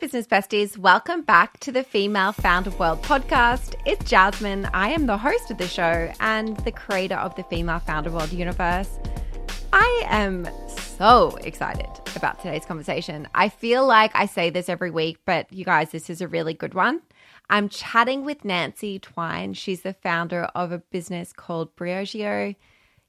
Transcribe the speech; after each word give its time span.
business 0.00 0.28
besties. 0.28 0.78
Welcome 0.78 1.22
back 1.22 1.58
to 1.58 1.72
the 1.72 1.82
Female 1.82 2.30
Founder 2.30 2.70
World 2.70 3.02
podcast. 3.02 3.74
It's 3.84 4.08
Jasmine. 4.08 4.66
I 4.72 4.90
am 4.90 5.06
the 5.06 5.18
host 5.18 5.50
of 5.50 5.58
the 5.58 5.66
show 5.66 6.12
and 6.20 6.56
the 6.58 6.70
creator 6.70 7.16
of 7.16 7.34
the 7.34 7.42
Female 7.44 7.80
Founder 7.80 8.12
World 8.12 8.32
universe. 8.32 9.00
I 9.72 10.04
am 10.06 10.48
so 10.68 11.36
excited 11.42 11.88
about 12.14 12.38
today's 12.38 12.64
conversation. 12.64 13.26
I 13.34 13.48
feel 13.48 13.84
like 13.86 14.12
I 14.14 14.26
say 14.26 14.50
this 14.50 14.68
every 14.68 14.92
week, 14.92 15.18
but 15.24 15.52
you 15.52 15.64
guys, 15.64 15.90
this 15.90 16.08
is 16.08 16.20
a 16.20 16.28
really 16.28 16.54
good 16.54 16.74
one. 16.74 17.02
I'm 17.50 17.68
chatting 17.68 18.24
with 18.24 18.44
Nancy 18.44 19.00
Twine. 19.00 19.52
She's 19.54 19.82
the 19.82 19.94
founder 19.94 20.44
of 20.54 20.70
a 20.70 20.78
business 20.78 21.32
called 21.32 21.74
Briogeo. 21.74 22.54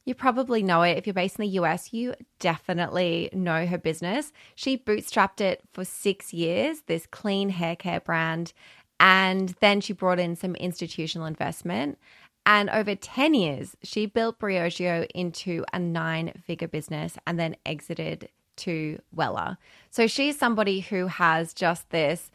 You 0.09 0.15
probably 0.15 0.63
know 0.63 0.81
it. 0.81 0.97
If 0.97 1.05
you're 1.05 1.13
based 1.13 1.37
in 1.37 1.43
the 1.43 1.59
US, 1.59 1.93
you 1.93 2.15
definitely 2.39 3.29
know 3.31 3.67
her 3.67 3.77
business. 3.77 4.33
She 4.55 4.75
bootstrapped 4.75 5.39
it 5.39 5.61
for 5.71 5.85
six 5.85 6.33
years, 6.33 6.81
this 6.87 7.05
clean 7.05 7.49
hair 7.49 7.75
care 7.75 7.99
brand. 7.99 8.51
And 8.99 9.49
then 9.59 9.81
she 9.81 9.93
brought 9.93 10.19
in 10.19 10.35
some 10.35 10.55
institutional 10.55 11.27
investment. 11.27 11.99
And 12.43 12.71
over 12.71 12.95
10 12.95 13.35
years, 13.35 13.75
she 13.83 14.07
built 14.07 14.39
Briogeo 14.39 15.05
into 15.13 15.63
a 15.73 15.77
nine 15.77 16.33
figure 16.43 16.67
business 16.67 17.15
and 17.27 17.39
then 17.39 17.55
exited 17.63 18.29
to 18.55 18.99
Wella. 19.15 19.57
So 19.91 20.07
she's 20.07 20.39
somebody 20.39 20.79
who 20.79 21.05
has 21.05 21.53
just 21.53 21.87
this 21.91 22.31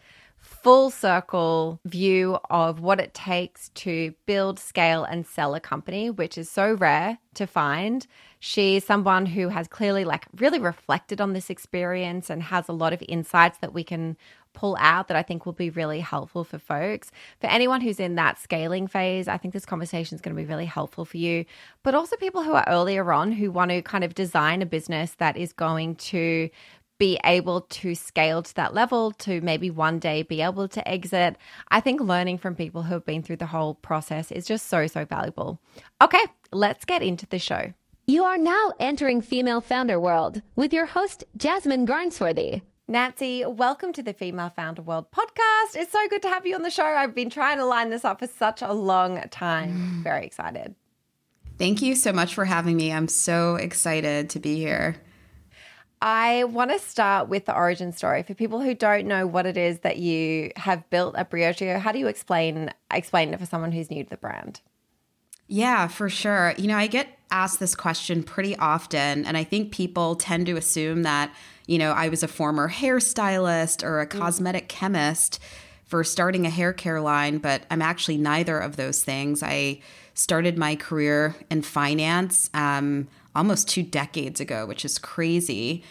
full 0.65 0.89
circle 0.89 1.79
view 1.85 2.39
of 2.49 2.81
what 2.81 2.99
it 2.99 3.13
takes 3.13 3.69
to 3.75 4.15
build, 4.25 4.59
scale, 4.59 5.05
and 5.05 5.27
sell 5.27 5.55
a 5.55 5.61
company, 5.61 6.09
which 6.09 6.39
is 6.39 6.49
so 6.49 6.73
rare 6.73 7.19
to 7.35 7.47
find. 7.47 8.07
She's 8.41 8.83
someone 8.83 9.27
who 9.27 9.51
has 9.51 9.69
clearly, 9.69 10.07
like, 10.07 10.25
really 10.35 10.59
reflected 10.59 11.21
on 11.21 11.35
this 11.35 11.51
experience 11.51 12.31
and 12.31 12.43
has 12.45 12.67
a 12.67 12.73
lot 12.73 12.95
of 12.95 13.03
insights 13.07 13.59
that 13.59 13.75
we 13.75 13.85
can 13.85 14.17
pull 14.55 14.75
out 14.81 15.09
that 15.09 15.19
I 15.19 15.23
think 15.23 15.45
will 15.45 15.53
be 15.53 15.69
really 15.69 16.01
helpful 16.01 16.45
for 16.45 16.59
folks. 16.59 17.11
For 17.41 17.49
anyone 17.49 17.83
who's 17.83 18.01
in 18.01 18.15
that 18.15 18.39
scaling 18.39 18.87
phase, 18.87 19.29
I 19.29 19.37
think 19.37 19.53
this 19.53 19.67
conversation 19.67 20.15
is 20.15 20.23
going 20.23 20.35
to 20.35 20.43
be 20.43 20.49
really 20.49 20.65
helpful 20.65 21.05
for 21.05 21.19
you, 21.19 21.45
but 21.83 21.95
also 21.95 22.17
people 22.17 22.43
who 22.43 22.55
are 22.55 22.65
earlier 22.69 23.13
on 23.13 23.33
who 23.33 23.51
want 23.51 23.71
to 23.71 23.83
kind 23.83 24.05
of 24.05 24.15
design 24.15 24.63
a 24.63 24.67
business 24.67 25.15
that 25.19 25.37
is 25.37 25.53
going 25.53 25.97
to 25.97 26.49
be 26.99 27.19
able 27.25 27.63
to 27.63 27.95
scale 27.95 28.43
to 28.43 28.55
that 28.55 28.75
level 28.75 29.13
to 29.13 29.41
maybe 29.41 29.71
one 29.71 29.99
day 29.99 30.23
be 30.23 30.43
able 30.43 30.69
to 30.69 30.89
exit. 30.89 31.37
I 31.69 31.81
think 31.81 32.01
learning 32.01 32.39
from 32.39 32.55
people 32.55 32.83
who 32.83 32.95
have 32.95 33.07
been 33.07 33.23
through 33.23 33.37
the 33.37 33.47
whole 33.47 33.75
process 33.75 34.31
is 34.31 34.47
just 34.47 34.67
so, 34.67 34.87
so 34.87 35.05
valuable. 35.05 35.61
Okay, 36.01 36.25
let's 36.53 36.85
get 36.85 37.03
into 37.03 37.27
the 37.27 37.39
show. 37.39 37.73
You 38.07 38.25
are 38.25 38.39
now 38.39 38.73
entering 38.79 39.23
Female 39.23 39.61
Founder 39.61 39.99
World 39.99 40.43
with 40.57 40.73
your 40.73 40.87
host, 40.87 41.25
Jasmine 41.37 41.87
Garnsworthy. 41.87 42.63
Nancy, 42.87 43.47
welcome 43.47 43.95
to 43.95 44.03
the 44.03 44.13
Female 44.13 44.51
Founder 44.51 44.83
World 44.83 45.07
podcast. 45.11 45.75
It's 45.75 45.91
so 45.91 46.07
good 46.09 46.21
to 46.21 46.29
have 46.29 46.47
you 46.47 46.55
on 46.55 46.61
the 46.61 46.71
show. 46.71 46.85
I've 46.85 47.15
been 47.15 47.31
trying 47.31 47.57
to 47.57 47.65
line 47.65 47.89
this 47.89 48.05
up 48.05 48.19
for 48.19 48.27
such 48.27 48.61
a 48.61 48.75
long 48.75 49.23
time. 49.31 50.01
Very 50.05 50.27
excited. 50.27 50.75
Thank 51.57 51.81
you 51.81 51.95
so 51.95 52.13
much 52.13 52.35
for 52.35 52.45
having 52.45 52.77
me. 52.77 52.93
I'm 52.93 53.09
so 53.09 53.55
excited 53.57 54.29
to 54.31 54.39
be 54.39 54.57
here. 54.57 54.97
I 56.07 56.45
want 56.45 56.71
to 56.71 56.79
start 56.79 57.31
with 57.31 57.47
the 57.47 57.57
origin 57.57 57.91
story 57.91 58.23
for 58.25 58.35
people 58.35 58.61
who 58.61 58.75
don't 58.75 59.07
know 59.07 59.27
what 59.27 59.47
it 59.47 59.57
is 59.57 59.79
that 59.79 59.97
you 59.97 60.51
have 60.55 60.89
built 60.91 61.17
at 61.17 61.31
Briogeo. 61.31 61.81
How 61.81 61.93
do 61.93 61.99
you 61.99 62.09
explain 62.09 62.71
explain 62.91 63.33
it 63.33 63.41
for 63.41 63.47
someone 63.47 63.73
who's 63.73 63.91
new 63.91 64.05
to 64.05 64.11
the 64.11 64.19
brand? 64.19 64.61
Yeah, 65.49 65.89
for 65.89 66.11
sure. 66.11 66.53
You 66.59 66.69
know, 66.69 66.77
I 66.77 66.89
get 66.89 67.09
asked 67.31 67.59
this 67.59 67.75
question 67.75 68.23
pretty 68.23 68.55
often, 68.57 69.25
and 69.25 69.35
I 69.35 69.45
think 69.45 69.73
people 69.73 70.15
tend 70.15 70.45
to 70.45 70.59
assume 70.59 71.05
that, 71.05 71.35
you 71.67 71.79
know, 71.79 71.93
I 71.93 72.11
was 72.11 72.23
a 72.23 72.29
former 72.29 72.69
hairstylist 72.69 73.83
or 73.83 74.01
a 74.01 74.07
mm. 74.07 74.11
cosmetic 74.11 74.69
chemist 74.69 75.39
for 75.87 76.05
starting 76.05 76.45
a 76.45 76.51
hair 76.51 76.75
care 76.75 77.01
line, 77.01 77.39
but 77.39 77.63
I'm 77.71 77.81
actually 77.81 78.19
neither 78.19 78.59
of 78.59 78.77
those 78.77 79.03
things. 79.03 79.43
I 79.43 79.81
started 80.13 80.59
my 80.59 80.77
career 80.77 81.35
in 81.51 81.63
finance. 81.63 82.51
Um, 82.53 83.09
almost 83.35 83.69
two 83.69 83.83
decades 83.83 84.41
ago, 84.41 84.67
which 84.67 84.85
is 84.85 84.99
crazy. 84.99 85.83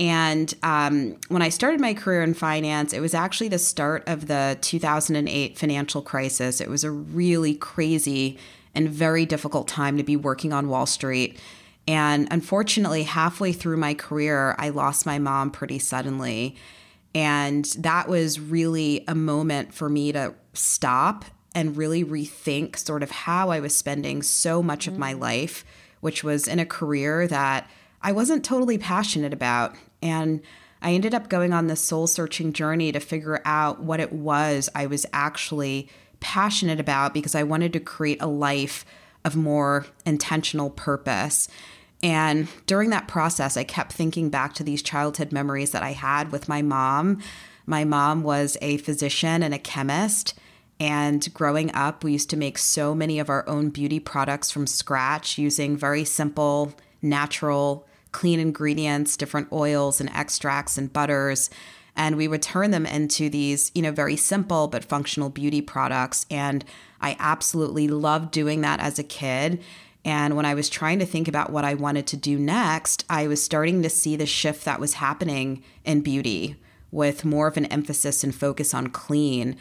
And 0.00 0.52
um, 0.62 1.16
when 1.28 1.42
I 1.42 1.48
started 1.48 1.80
my 1.80 1.94
career 1.94 2.22
in 2.22 2.34
finance, 2.34 2.92
it 2.92 3.00
was 3.00 3.14
actually 3.14 3.48
the 3.48 3.58
start 3.58 4.04
of 4.06 4.28
the 4.28 4.56
2008 4.60 5.58
financial 5.58 6.02
crisis. 6.02 6.60
It 6.60 6.68
was 6.68 6.84
a 6.84 6.90
really 6.90 7.54
crazy 7.54 8.38
and 8.74 8.88
very 8.88 9.26
difficult 9.26 9.66
time 9.66 9.96
to 9.96 10.04
be 10.04 10.14
working 10.14 10.52
on 10.52 10.68
Wall 10.68 10.86
Street. 10.86 11.40
And 11.88 12.28
unfortunately, 12.30 13.04
halfway 13.04 13.52
through 13.52 13.78
my 13.78 13.94
career, 13.94 14.54
I 14.58 14.68
lost 14.68 15.06
my 15.06 15.18
mom 15.18 15.50
pretty 15.50 15.78
suddenly. 15.78 16.54
And 17.14 17.64
that 17.78 18.08
was 18.08 18.38
really 18.38 19.04
a 19.08 19.14
moment 19.14 19.74
for 19.74 19.88
me 19.88 20.12
to 20.12 20.34
stop 20.52 21.24
and 21.54 21.76
really 21.76 22.04
rethink 22.04 22.76
sort 22.76 23.02
of 23.02 23.10
how 23.10 23.50
I 23.50 23.58
was 23.58 23.74
spending 23.74 24.22
so 24.22 24.62
much 24.62 24.84
mm-hmm. 24.84 24.94
of 24.94 24.98
my 24.98 25.14
mm. 25.14 25.20
life 25.20 25.64
which 26.00 26.24
was 26.24 26.48
in 26.48 26.58
a 26.58 26.66
career 26.66 27.26
that 27.26 27.68
I 28.02 28.12
wasn't 28.12 28.44
totally 28.44 28.78
passionate 28.78 29.32
about. 29.32 29.74
And 30.02 30.40
I 30.80 30.92
ended 30.92 31.14
up 31.14 31.28
going 31.28 31.52
on 31.52 31.66
this 31.66 31.80
soul 31.80 32.06
searching 32.06 32.52
journey 32.52 32.92
to 32.92 33.00
figure 33.00 33.40
out 33.44 33.80
what 33.80 34.00
it 34.00 34.12
was 34.12 34.68
I 34.74 34.86
was 34.86 35.06
actually 35.12 35.88
passionate 36.20 36.80
about 36.80 37.14
because 37.14 37.34
I 37.34 37.42
wanted 37.42 37.72
to 37.72 37.80
create 37.80 38.22
a 38.22 38.26
life 38.26 38.84
of 39.24 39.36
more 39.36 39.86
intentional 40.06 40.70
purpose. 40.70 41.48
And 42.02 42.48
during 42.66 42.90
that 42.90 43.08
process, 43.08 43.56
I 43.56 43.64
kept 43.64 43.92
thinking 43.92 44.30
back 44.30 44.54
to 44.54 44.64
these 44.64 44.82
childhood 44.82 45.32
memories 45.32 45.72
that 45.72 45.82
I 45.82 45.92
had 45.92 46.30
with 46.30 46.48
my 46.48 46.62
mom. 46.62 47.20
My 47.66 47.84
mom 47.84 48.22
was 48.22 48.56
a 48.62 48.78
physician 48.78 49.42
and 49.42 49.52
a 49.52 49.58
chemist. 49.58 50.38
And 50.80 51.32
growing 51.34 51.74
up, 51.74 52.04
we 52.04 52.12
used 52.12 52.30
to 52.30 52.36
make 52.36 52.56
so 52.56 52.94
many 52.94 53.18
of 53.18 53.28
our 53.28 53.48
own 53.48 53.70
beauty 53.70 53.98
products 53.98 54.50
from 54.50 54.66
scratch 54.66 55.36
using 55.36 55.76
very 55.76 56.04
simple, 56.04 56.72
natural, 57.02 57.86
clean 58.12 58.38
ingredients, 58.38 59.16
different 59.16 59.52
oils 59.52 60.00
and 60.00 60.10
extracts 60.10 60.78
and 60.78 60.92
butters. 60.92 61.50
And 61.96 62.16
we 62.16 62.28
would 62.28 62.42
turn 62.42 62.70
them 62.70 62.86
into 62.86 63.28
these, 63.28 63.72
you 63.74 63.82
know, 63.82 63.90
very 63.90 64.14
simple 64.16 64.68
but 64.68 64.84
functional 64.84 65.30
beauty 65.30 65.60
products. 65.60 66.26
And 66.30 66.64
I 67.00 67.16
absolutely 67.18 67.88
loved 67.88 68.30
doing 68.30 68.60
that 68.60 68.78
as 68.78 69.00
a 69.00 69.04
kid. 69.04 69.62
And 70.04 70.36
when 70.36 70.46
I 70.46 70.54
was 70.54 70.68
trying 70.68 71.00
to 71.00 71.06
think 71.06 71.26
about 71.26 71.50
what 71.50 71.64
I 71.64 71.74
wanted 71.74 72.06
to 72.08 72.16
do 72.16 72.38
next, 72.38 73.04
I 73.10 73.26
was 73.26 73.42
starting 73.42 73.82
to 73.82 73.90
see 73.90 74.14
the 74.14 74.26
shift 74.26 74.64
that 74.64 74.80
was 74.80 74.94
happening 74.94 75.62
in 75.84 76.02
beauty 76.02 76.56
with 76.90 77.24
more 77.24 77.48
of 77.48 77.56
an 77.56 77.66
emphasis 77.66 78.22
and 78.22 78.34
focus 78.34 78.72
on 78.72 78.86
clean. 78.86 79.56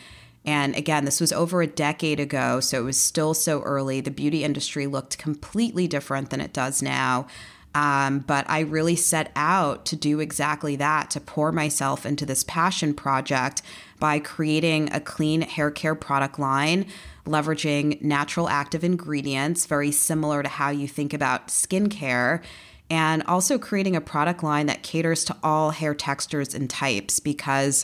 And 0.48 0.78
again, 0.78 1.04
this 1.04 1.20
was 1.20 1.34
over 1.34 1.62
a 1.62 1.68
decade 1.68 2.22
ago, 2.22 2.62
so 2.62 2.80
it 2.80 2.86
was 2.86 2.98
still 3.00 3.34
so 3.34 3.62
early. 3.64 4.00
The 4.00 4.10
beauty 4.10 4.46
industry 4.46 4.88
looked 4.88 5.18
completely 5.18 5.88
different 5.88 6.30
than 6.30 6.40
it 6.40 6.54
does 6.54 6.82
now. 6.82 7.28
Um, 7.76 8.20
but 8.20 8.50
I 8.50 8.62
really 8.62 8.96
set 8.96 9.30
out 9.36 9.86
to 9.88 9.98
do 9.98 10.22
exactly 10.22 10.78
that 10.78 11.12
to 11.12 11.20
pour 11.20 11.52
myself 11.52 12.06
into 12.06 12.26
this 12.26 12.46
passion 12.46 12.94
project 12.94 13.62
by 14.00 14.20
creating 14.20 14.92
a 14.94 15.02
clean 15.02 15.42
hair 15.42 15.70
care 15.70 15.96
product 15.96 16.40
line, 16.40 16.86
leveraging 17.26 18.02
natural 18.02 18.48
active 18.48 18.86
ingredients, 18.86 19.66
very 19.66 19.92
similar 19.92 20.42
to 20.42 20.50
how 20.50 20.70
you 20.70 20.88
think 20.88 21.14
about 21.14 21.50
skincare 21.50 22.42
and 22.90 23.22
also 23.24 23.58
creating 23.58 23.98
a 23.98 24.02
product 24.02 24.44
line 24.44 24.66
that 24.68 24.82
caters 24.82 25.26
to 25.26 25.36
all 25.44 25.72
hair 25.72 25.94
textures 25.94 26.56
and 26.56 26.70
types 26.70 27.20
because 27.20 27.84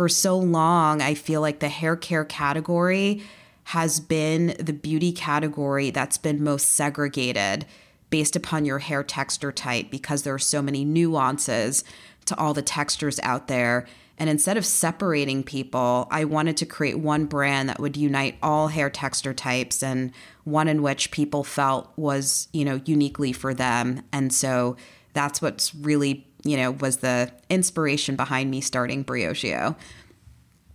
for 0.00 0.08
so 0.08 0.38
long, 0.38 1.02
I 1.02 1.12
feel 1.12 1.42
like 1.42 1.60
the 1.60 1.68
hair 1.68 1.94
care 1.94 2.24
category 2.24 3.22
has 3.64 4.00
been 4.00 4.56
the 4.58 4.72
beauty 4.72 5.12
category 5.12 5.90
that's 5.90 6.16
been 6.16 6.42
most 6.42 6.72
segregated 6.72 7.66
based 8.08 8.34
upon 8.34 8.64
your 8.64 8.78
hair 8.78 9.04
texture 9.04 9.52
type 9.52 9.90
because 9.90 10.22
there 10.22 10.32
are 10.32 10.38
so 10.38 10.62
many 10.62 10.86
nuances 10.86 11.84
to 12.24 12.38
all 12.38 12.54
the 12.54 12.62
textures 12.62 13.20
out 13.22 13.46
there. 13.46 13.86
And 14.16 14.30
instead 14.30 14.56
of 14.56 14.64
separating 14.64 15.42
people, 15.42 16.08
I 16.10 16.24
wanted 16.24 16.56
to 16.56 16.64
create 16.64 16.98
one 16.98 17.26
brand 17.26 17.68
that 17.68 17.78
would 17.78 17.98
unite 17.98 18.38
all 18.42 18.68
hair 18.68 18.88
texture 18.88 19.34
types 19.34 19.82
and 19.82 20.12
one 20.44 20.66
in 20.66 20.80
which 20.80 21.10
people 21.10 21.44
felt 21.44 21.92
was, 21.96 22.48
you 22.54 22.64
know, 22.64 22.80
uniquely 22.86 23.34
for 23.34 23.52
them. 23.52 24.02
And 24.14 24.32
so 24.32 24.78
that's 25.12 25.42
what's 25.42 25.74
really 25.74 26.26
you 26.44 26.56
know, 26.56 26.70
was 26.70 26.98
the 26.98 27.30
inspiration 27.48 28.16
behind 28.16 28.50
me 28.50 28.60
starting 28.60 29.04
Briogeo. 29.04 29.76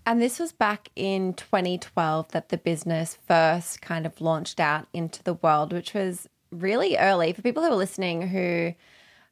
And 0.05 0.21
this 0.21 0.39
was 0.39 0.51
back 0.51 0.89
in 0.95 1.33
2012 1.33 2.31
that 2.31 2.49
the 2.49 2.57
business 2.57 3.17
first 3.27 3.81
kind 3.81 4.05
of 4.05 4.21
launched 4.21 4.59
out 4.59 4.87
into 4.93 5.23
the 5.23 5.33
world, 5.33 5.73
which 5.73 5.93
was 5.93 6.29
really 6.51 6.95
early 6.97 7.33
for 7.33 7.41
people 7.41 7.63
who 7.63 7.71
are 7.71 7.75
listening 7.75 8.27
who 8.27 8.73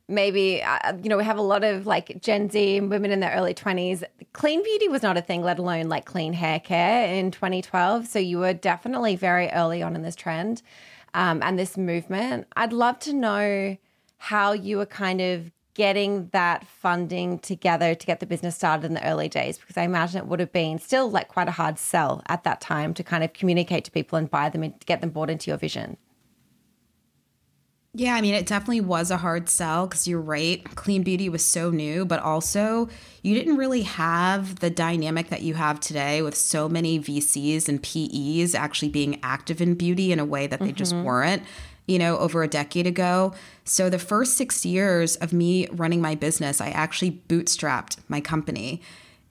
maybe 0.10 0.62
uh, 0.62 0.94
you 1.02 1.10
know 1.10 1.16
we 1.16 1.24
have 1.24 1.38
a 1.38 1.42
lot 1.42 1.64
of 1.64 1.88
like 1.88 2.20
gen 2.22 2.50
z 2.50 2.82
women 2.82 3.12
in 3.12 3.22
their 3.22 3.32
early 3.32 3.54
20s 3.54 4.04
clean 4.34 4.62
beauty 4.62 4.90
was 4.90 5.02
not 5.02 5.16
a 5.16 5.22
thing 5.22 5.42
let 5.42 5.58
alone 5.58 5.88
like 5.88 6.04
clean 6.04 6.34
hair 6.34 6.60
care 6.60 7.08
in 7.14 7.32
2012 7.32 8.06
so 8.06 8.20
you 8.20 8.38
were 8.38 8.52
definitely 8.52 9.16
very 9.16 9.48
early 9.52 9.82
on 9.82 9.96
in 9.96 10.02
this 10.02 10.18
trend 10.18 10.62
um, 11.14 11.42
and 11.44 11.58
this 11.58 11.78
movement. 11.78 12.48
I'd 12.56 12.74
love 12.74 13.00
to 13.00 13.14
know 13.14 13.78
how 14.18 14.54
you 14.54 14.78
were 14.78 14.86
kind 14.86 15.22
of 15.22 15.52
getting 15.74 16.28
that 16.30 16.66
funding 16.68 17.40
together 17.40 17.96
to 17.96 18.06
get 18.06 18.20
the 18.20 18.26
business 18.26 18.56
started 18.56 18.86
in 18.86 18.94
the 18.94 19.08
early 19.08 19.30
days? 19.30 19.58
Because 19.58 19.78
I 19.78 19.84
imagine 19.84 20.20
it 20.20 20.28
would 20.28 20.40
have 20.40 20.52
been 20.52 20.80
still 20.80 21.10
like 21.10 21.28
quite 21.28 21.48
a 21.48 21.52
hard 21.52 21.80
sell 21.80 22.22
at 22.28 22.44
that 22.44 22.62
time 22.62 22.94
to 22.96 23.04
kind 23.04 23.24
of 23.24 23.34
communicate 23.34 23.86
to 23.86 23.92
people 23.92 24.18
and 24.18 24.30
buy 24.30 24.50
them 24.50 24.64
and 24.64 24.74
get 24.86 25.02
them 25.02 25.10
bought 25.10 25.30
into 25.30 25.50
your 25.50 25.58
vision. 25.58 25.98
Yeah, 27.96 28.16
I 28.16 28.22
mean, 28.22 28.34
it 28.34 28.48
definitely 28.48 28.82
was 28.82 29.12
a 29.12 29.18
hard 29.18 29.48
sell 29.50 29.86
because 29.86 30.08
you're 30.08 30.20
right. 30.20 30.64
Clean 30.74 31.04
beauty 31.04 31.30
was 31.30 31.46
so 31.46 31.70
new, 31.70 32.06
but 32.06 32.20
also 32.22 32.90
you 33.22 33.36
didn't 33.36 33.58
really 33.58 33.84
have 33.84 34.62
the 34.62 34.72
dynamic 34.72 35.30
that 35.30 35.44
you 35.44 35.54
have 35.54 35.80
today 35.80 36.24
with 36.24 36.34
so 36.34 36.68
many 36.68 37.00
VCs 37.00 37.70
and 37.70 37.84
PEs 37.84 38.56
actually 38.56 38.90
being 38.90 39.20
active 39.22 39.62
in 39.62 39.76
beauty 39.76 40.12
in 40.12 40.18
a 40.18 40.26
way 40.26 40.48
that 40.48 40.60
they 40.60 40.70
mm-hmm. 40.70 40.76
just 40.76 40.96
weren't, 40.96 41.44
you 41.88 42.00
know, 42.00 42.18
over 42.18 42.44
a 42.44 42.48
decade 42.48 42.88
ago. 42.88 43.34
So 43.66 43.90
the 43.90 44.00
first 44.00 44.38
six 44.38 44.66
years 44.66 45.16
of 45.18 45.34
me 45.34 45.68
running 45.72 46.02
my 46.02 46.16
business, 46.16 46.62
I 46.62 46.70
actually 46.70 47.22
bootstrapped 47.28 47.98
my 48.08 48.22
company. 48.22 48.82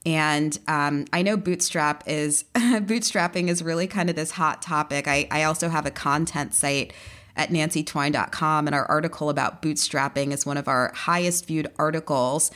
And 0.05 0.57
um, 0.67 1.05
I 1.13 1.21
know 1.21 1.37
bootstrap 1.37 2.03
is 2.07 2.43
bootstrapping 2.55 3.47
is 3.47 3.63
really 3.63 3.87
kind 3.87 4.09
of 4.09 4.15
this 4.15 4.31
hot 4.31 4.61
topic. 4.61 5.07
I, 5.07 5.27
I 5.31 5.43
also 5.43 5.69
have 5.69 5.85
a 5.85 5.91
content 5.91 6.53
site 6.53 6.93
at 7.35 7.49
nancytwine.com. 7.49 8.67
And 8.67 8.75
our 8.75 8.85
article 8.85 9.29
about 9.29 9.61
bootstrapping 9.61 10.31
is 10.31 10.45
one 10.45 10.57
of 10.57 10.67
our 10.67 10.91
highest 10.93 11.47
viewed 11.47 11.71
articles. 11.77 12.51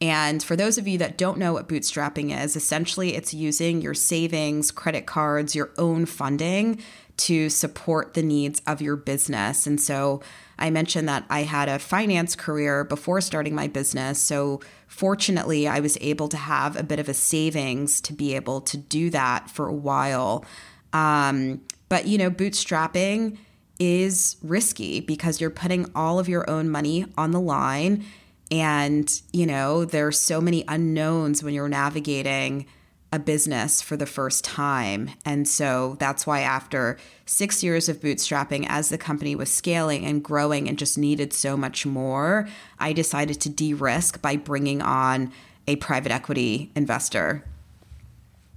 And 0.00 0.42
for 0.42 0.56
those 0.56 0.78
of 0.78 0.88
you 0.88 0.96
that 0.98 1.18
don't 1.18 1.38
know 1.38 1.52
what 1.52 1.68
bootstrapping 1.68 2.38
is, 2.42 2.56
essentially 2.56 3.16
it's 3.16 3.34
using 3.34 3.82
your 3.82 3.94
savings, 3.94 4.70
credit 4.70 5.06
cards, 5.06 5.54
your 5.54 5.70
own 5.76 6.06
funding 6.06 6.80
to 7.20 7.50
support 7.50 8.14
the 8.14 8.22
needs 8.22 8.62
of 8.66 8.80
your 8.80 8.96
business. 8.96 9.66
And 9.66 9.80
so 9.80 10.22
I 10.58 10.70
mentioned 10.70 11.08
that 11.08 11.24
I 11.30 11.42
had 11.42 11.68
a 11.68 11.78
finance 11.78 12.36
career 12.36 12.84
before 12.84 13.20
starting 13.20 13.54
my 13.54 13.66
business. 13.66 14.18
So 14.18 14.60
fortunately, 14.86 15.66
I 15.68 15.80
was 15.80 15.96
able 16.00 16.28
to 16.28 16.36
have 16.36 16.76
a 16.76 16.82
bit 16.82 16.98
of 16.98 17.08
a 17.08 17.14
savings 17.14 18.00
to 18.02 18.12
be 18.12 18.34
able 18.34 18.60
to 18.62 18.76
do 18.76 19.10
that 19.10 19.50
for 19.50 19.68
a 19.68 19.74
while. 19.74 20.44
Um, 20.92 21.62
but, 21.88 22.06
you 22.06 22.18
know, 22.18 22.30
bootstrapping 22.30 23.38
is 23.78 24.36
risky 24.42 25.00
because 25.00 25.40
you're 25.40 25.50
putting 25.50 25.90
all 25.94 26.18
of 26.18 26.28
your 26.28 26.48
own 26.48 26.68
money 26.68 27.06
on 27.16 27.30
the 27.30 27.40
line. 27.40 28.04
And, 28.50 29.10
you 29.32 29.46
know, 29.46 29.84
there's 29.84 30.18
so 30.18 30.40
many 30.40 30.64
unknowns 30.68 31.42
when 31.42 31.54
you're 31.54 31.68
navigating 31.68 32.66
a 33.12 33.18
business 33.18 33.82
for 33.82 33.96
the 33.96 34.06
first 34.06 34.44
time. 34.44 35.10
And 35.24 35.48
so 35.48 35.96
that's 35.98 36.26
why 36.26 36.40
after 36.40 36.96
six 37.26 37.62
years 37.62 37.88
of 37.88 38.00
bootstrapping, 38.00 38.66
as 38.68 38.88
the 38.88 38.98
company 38.98 39.34
was 39.34 39.52
scaling 39.52 40.04
and 40.04 40.22
growing 40.22 40.68
and 40.68 40.78
just 40.78 40.96
needed 40.96 41.32
so 41.32 41.56
much 41.56 41.84
more, 41.84 42.48
I 42.78 42.92
decided 42.92 43.40
to 43.40 43.48
de 43.48 43.74
risk 43.74 44.22
by 44.22 44.36
bringing 44.36 44.80
on 44.80 45.32
a 45.66 45.76
private 45.76 46.12
equity 46.12 46.70
investor 46.74 47.44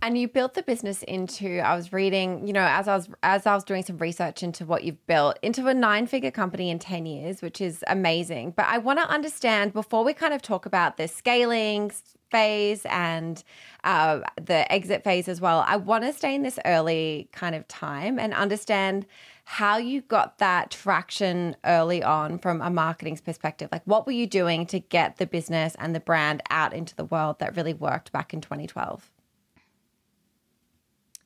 and 0.03 0.17
you 0.17 0.27
built 0.27 0.53
the 0.53 0.63
business 0.63 1.01
into 1.03 1.59
I 1.59 1.77
was 1.77 1.93
reading, 1.93 2.45
you 2.45 2.51
know, 2.51 2.65
as 2.69 2.89
I 2.89 2.95
was 2.97 3.09
as 3.23 3.47
I 3.47 3.55
was 3.55 3.63
doing 3.63 3.83
some 3.83 3.97
research 3.97 4.43
into 4.43 4.65
what 4.65 4.83
you've 4.83 5.03
built 5.07 5.39
into 5.41 5.67
a 5.67 5.73
nine-figure 5.73 6.31
company 6.31 6.69
in 6.69 6.77
10 6.77 7.05
years, 7.05 7.41
which 7.41 7.61
is 7.61 7.85
amazing. 7.87 8.51
But 8.51 8.65
I 8.65 8.79
want 8.79 8.99
to 8.99 9.09
understand 9.09 9.71
before 9.71 10.03
we 10.03 10.13
kind 10.13 10.33
of 10.33 10.41
talk 10.41 10.65
about 10.65 10.97
the 10.97 11.07
scaling 11.07 11.91
phase 12.33 12.81
and 12.89 13.43
uh, 13.83 14.21
the 14.35 14.69
exit 14.71 15.03
phase 15.03 15.27
as 15.27 15.39
well. 15.39 15.63
I 15.67 15.77
want 15.77 16.03
to 16.03 16.11
stay 16.11 16.33
in 16.35 16.41
this 16.41 16.59
early 16.65 17.29
kind 17.31 17.55
of 17.55 17.67
time 17.67 18.19
and 18.19 18.33
understand 18.33 19.05
how 19.45 19.77
you 19.77 20.01
got 20.01 20.39
that 20.39 20.71
traction 20.71 21.55
early 21.65 22.01
on 22.01 22.39
from 22.39 22.61
a 22.61 22.69
marketing's 22.69 23.21
perspective. 23.21 23.69
Like, 23.71 23.83
what 23.85 24.05
were 24.05 24.13
you 24.13 24.25
doing 24.25 24.65
to 24.67 24.79
get 24.79 25.17
the 25.17 25.27
business 25.27 25.75
and 25.77 25.93
the 25.93 25.99
brand 25.99 26.41
out 26.49 26.73
into 26.73 26.95
the 26.95 27.05
world 27.05 27.39
that 27.39 27.55
really 27.55 27.73
worked 27.73 28.11
back 28.11 28.33
in 28.33 28.41
2012? 28.41 29.11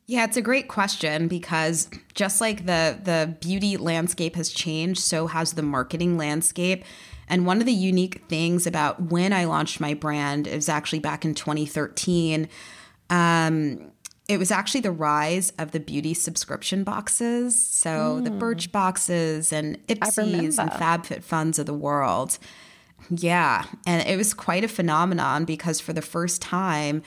Yeah, 0.07 0.23
it's 0.23 0.37
a 0.37 0.41
great 0.41 0.67
question 0.67 1.27
because 1.27 1.89
just 2.13 2.39
like 2.39 2.65
the 2.65 2.97
the 3.03 3.35
beauty 3.41 3.75
landscape 3.75 4.35
has 4.35 4.49
changed, 4.49 5.01
so 5.01 5.27
has 5.27 5.53
the 5.53 5.61
marketing 5.61 6.17
landscape. 6.17 6.85
And 7.29 7.45
one 7.45 7.59
of 7.59 7.65
the 7.65 7.73
unique 7.73 8.23
things 8.29 8.65
about 8.65 9.01
when 9.11 9.33
I 9.33 9.45
launched 9.45 9.79
my 9.79 9.93
brand 9.93 10.47
is 10.47 10.69
actually 10.69 10.99
back 10.99 11.25
in 11.25 11.33
2013. 11.33 12.47
Um, 13.09 13.91
it 14.27 14.37
was 14.37 14.51
actually 14.51 14.81
the 14.81 14.91
rise 14.91 15.53
of 15.57 15.71
the 15.71 15.79
beauty 15.79 16.13
subscription 16.13 16.83
boxes. 16.83 17.59
So 17.65 18.19
mm. 18.19 18.23
the 18.23 18.31
Birch 18.31 18.71
boxes 18.71 19.53
and 19.53 19.85
Ipsies 19.87 20.59
and 20.59 20.69
FabFitFuns 20.71 21.59
of 21.59 21.65
the 21.65 21.73
world. 21.73 22.37
Yeah. 23.09 23.65
And 23.85 24.05
it 24.07 24.17
was 24.17 24.33
quite 24.33 24.63
a 24.63 24.67
phenomenon 24.67 25.45
because 25.45 25.79
for 25.79 25.93
the 25.93 26.01
first 26.01 26.41
time, 26.41 27.03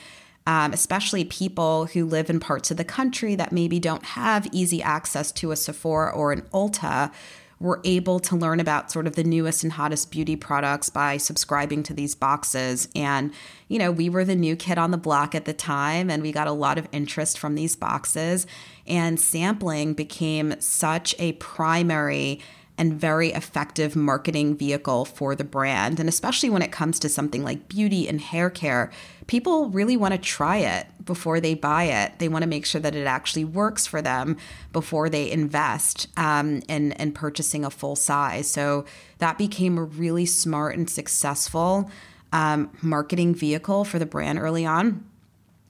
um, 0.46 0.73
especially 0.73 1.25
people 1.25 1.87
who 1.87 2.06
live 2.06 2.31
in 2.31 2.40
parts 2.40 2.70
of 2.70 2.76
the 2.76 2.84
country 2.84 3.34
that 3.34 3.52
maybe 3.52 3.78
don't 3.78 4.05
have 4.05 4.49
easy 4.52 4.82
access 4.82 5.31
to 5.32 5.52
a 5.52 5.56
Sephora 5.56 6.11
or 6.11 6.32
an 6.32 6.43
Ulta, 6.55 7.12
were 7.61 7.81
able 7.85 8.19
to 8.19 8.35
learn 8.35 8.59
about 8.59 8.91
sort 8.91 9.07
of 9.07 9.15
the 9.17 9.23
newest 9.23 9.62
and 9.62 9.73
hottest 9.73 10.11
beauty 10.11 10.35
products 10.35 10.89
by 10.89 11.19
subscribing 11.19 11.83
to 11.83 11.93
these 11.93 12.15
boxes. 12.15 12.89
And, 12.97 13.33
you 13.69 13.79
know, 13.79 13.93
we 13.93 14.09
were 14.09 14.25
the 14.25 14.35
new 14.35 14.57
kid 14.57 14.79
on 14.79 14.91
the 14.91 14.97
block 14.97 15.35
at 15.35 15.45
the 15.45 15.53
time, 15.53 16.11
and 16.11 16.23
we 16.23 16.33
got 16.33 16.49
a 16.49 16.53
lot 16.53 16.79
of 16.79 16.89
interest 16.91 17.39
from 17.39 17.55
these 17.55 17.77
boxes. 17.77 18.47
And 18.87 19.21
sampling 19.21 19.93
became 19.93 20.59
such 20.59 21.15
a 21.19 21.33
primary 21.33 22.41
and 22.81 22.94
very 22.94 23.29
effective 23.32 23.94
marketing 23.94 24.56
vehicle 24.56 25.05
for 25.05 25.35
the 25.35 25.44
brand. 25.44 26.00
And 26.00 26.09
especially 26.09 26.49
when 26.49 26.62
it 26.62 26.73
comes 26.73 26.99
to 27.00 27.11
something 27.11 27.44
like 27.44 27.69
beauty 27.69 28.09
and 28.09 28.19
hair 28.19 28.49
care, 28.49 28.91
people 29.27 29.69
really 29.69 29.99
want 29.99 30.15
to 30.15 30.19
try 30.19 30.56
it 30.56 30.87
before 31.05 31.41
they 31.41 31.53
buy 31.53 31.85
it. 31.85 32.19
They 32.19 32.29
want 32.29 32.43
to 32.43 32.49
make 32.49 32.65
sure 32.65 32.81
that 32.81 32.97
it 32.97 33.06
actually 33.06 33.44
works 33.44 33.87
for 33.87 34.00
them 34.00 34.38
before 34.73 35.11
they 35.11 35.31
invest 35.31 36.09
um, 36.17 36.62
in, 36.69 36.93
in 36.93 37.12
purchasing 37.12 37.67
a 37.67 37.71
full 37.71 37.97
size. 37.97 38.50
So 38.50 38.87
that 39.19 39.37
became 39.37 39.76
a 39.76 39.85
really 39.85 40.25
smart 40.25 40.75
and 40.75 40.88
successful 40.88 41.91
um, 42.33 42.71
marketing 42.81 43.35
vehicle 43.35 43.85
for 43.85 43.99
the 43.99 44.06
brand 44.06 44.38
early 44.38 44.65
on. 44.65 45.05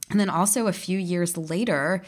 And 0.09 0.17
then 0.17 0.29
also 0.29 0.67
a 0.67 0.73
few 0.73 0.97
years 0.97 1.35
later, 1.35 2.03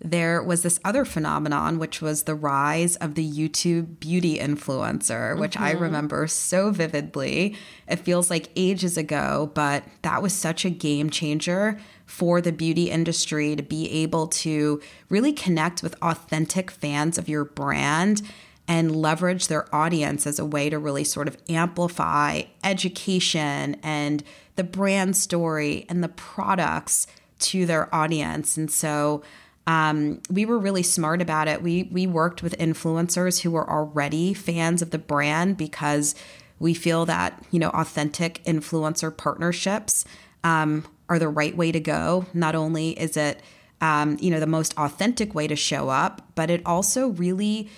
there 0.00 0.42
was 0.42 0.62
this 0.62 0.78
other 0.84 1.04
phenomenon, 1.04 1.78
which 1.78 2.02
was 2.02 2.24
the 2.24 2.34
rise 2.34 2.96
of 2.96 3.14
the 3.14 3.28
YouTube 3.28 3.98
beauty 3.98 4.38
influencer, 4.38 5.38
which 5.38 5.54
mm-hmm. 5.54 5.64
I 5.64 5.70
remember 5.72 6.26
so 6.26 6.70
vividly. 6.70 7.56
It 7.88 7.96
feels 7.96 8.30
like 8.30 8.50
ages 8.56 8.98
ago, 8.98 9.50
but 9.54 9.84
that 10.02 10.22
was 10.22 10.34
such 10.34 10.64
a 10.64 10.70
game 10.70 11.08
changer 11.08 11.78
for 12.04 12.40
the 12.40 12.52
beauty 12.52 12.90
industry 12.90 13.56
to 13.56 13.62
be 13.62 13.90
able 13.90 14.28
to 14.28 14.80
really 15.08 15.32
connect 15.32 15.82
with 15.82 16.00
authentic 16.02 16.70
fans 16.70 17.16
of 17.18 17.28
your 17.28 17.44
brand 17.44 18.22
and 18.68 18.94
leverage 18.94 19.48
their 19.48 19.72
audience 19.74 20.26
as 20.26 20.38
a 20.38 20.44
way 20.44 20.68
to 20.68 20.78
really 20.78 21.04
sort 21.04 21.28
of 21.28 21.36
amplify 21.48 22.42
education 22.64 23.76
and 23.82 24.22
the 24.56 24.64
brand 24.64 25.16
story 25.16 25.86
and 25.88 26.02
the 26.02 26.08
products 26.08 27.06
to 27.38 27.66
their 27.66 27.94
audience. 27.94 28.56
And 28.56 28.70
so, 28.70 29.22
um, 29.66 30.20
we 30.30 30.46
were 30.46 30.58
really 30.58 30.82
smart 30.82 31.20
about 31.20 31.48
it. 31.48 31.62
We 31.62 31.84
we 31.84 32.06
worked 32.06 32.42
with 32.42 32.56
influencers 32.58 33.40
who 33.40 33.50
were 33.50 33.68
already 33.68 34.32
fans 34.32 34.80
of 34.80 34.90
the 34.90 34.98
brand 34.98 35.56
because 35.56 36.14
we 36.58 36.72
feel 36.72 37.04
that 37.06 37.42
you 37.50 37.58
know 37.58 37.70
authentic 37.70 38.42
influencer 38.44 39.14
partnerships 39.14 40.04
um, 40.44 40.86
are 41.08 41.18
the 41.18 41.28
right 41.28 41.56
way 41.56 41.72
to 41.72 41.80
go. 41.80 42.26
Not 42.32 42.54
only 42.54 42.90
is 42.98 43.16
it 43.16 43.42
um, 43.80 44.16
you 44.20 44.30
know 44.30 44.40
the 44.40 44.46
most 44.46 44.76
authentic 44.78 45.34
way 45.34 45.48
to 45.48 45.56
show 45.56 45.88
up, 45.88 46.22
but 46.34 46.48
it 46.48 46.62
also 46.64 47.08
really 47.08 47.68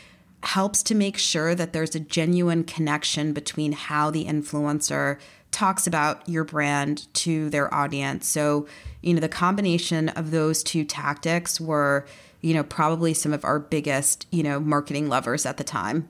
helps 0.43 0.83
to 0.85 0.95
make 0.95 1.19
sure 1.19 1.55
that 1.55 1.73
there's 1.73 1.97
a 1.97 2.01
genuine 2.01 2.63
connection 2.63 3.33
between 3.33 3.73
how 3.73 4.11
the 4.11 4.25
influencer 4.27 5.19
talks 5.51 5.87
about 5.87 6.29
your 6.29 6.45
brand 6.45 7.13
to 7.15 7.51
their 7.51 7.73
audience. 7.73 8.27
So, 8.27 8.67
you 9.03 9.15
know, 9.15 9.21
the 9.21 9.29
combination 9.29 10.09
of 10.11 10.31
those 10.31 10.63
two 10.63 10.85
tactics 10.85 11.61
were, 11.61 12.07
you 12.41 12.55
know, 12.55 12.63
probably 12.63 13.15
some 13.15 13.33
of 13.33 13.45
our 13.45 13.59
biggest, 13.59 14.27
you 14.31 14.43
know, 14.43 14.61
marketing 14.61 15.09
levers 15.09 15.47
at 15.47 15.57
the 15.57 15.65
time. 15.65 16.09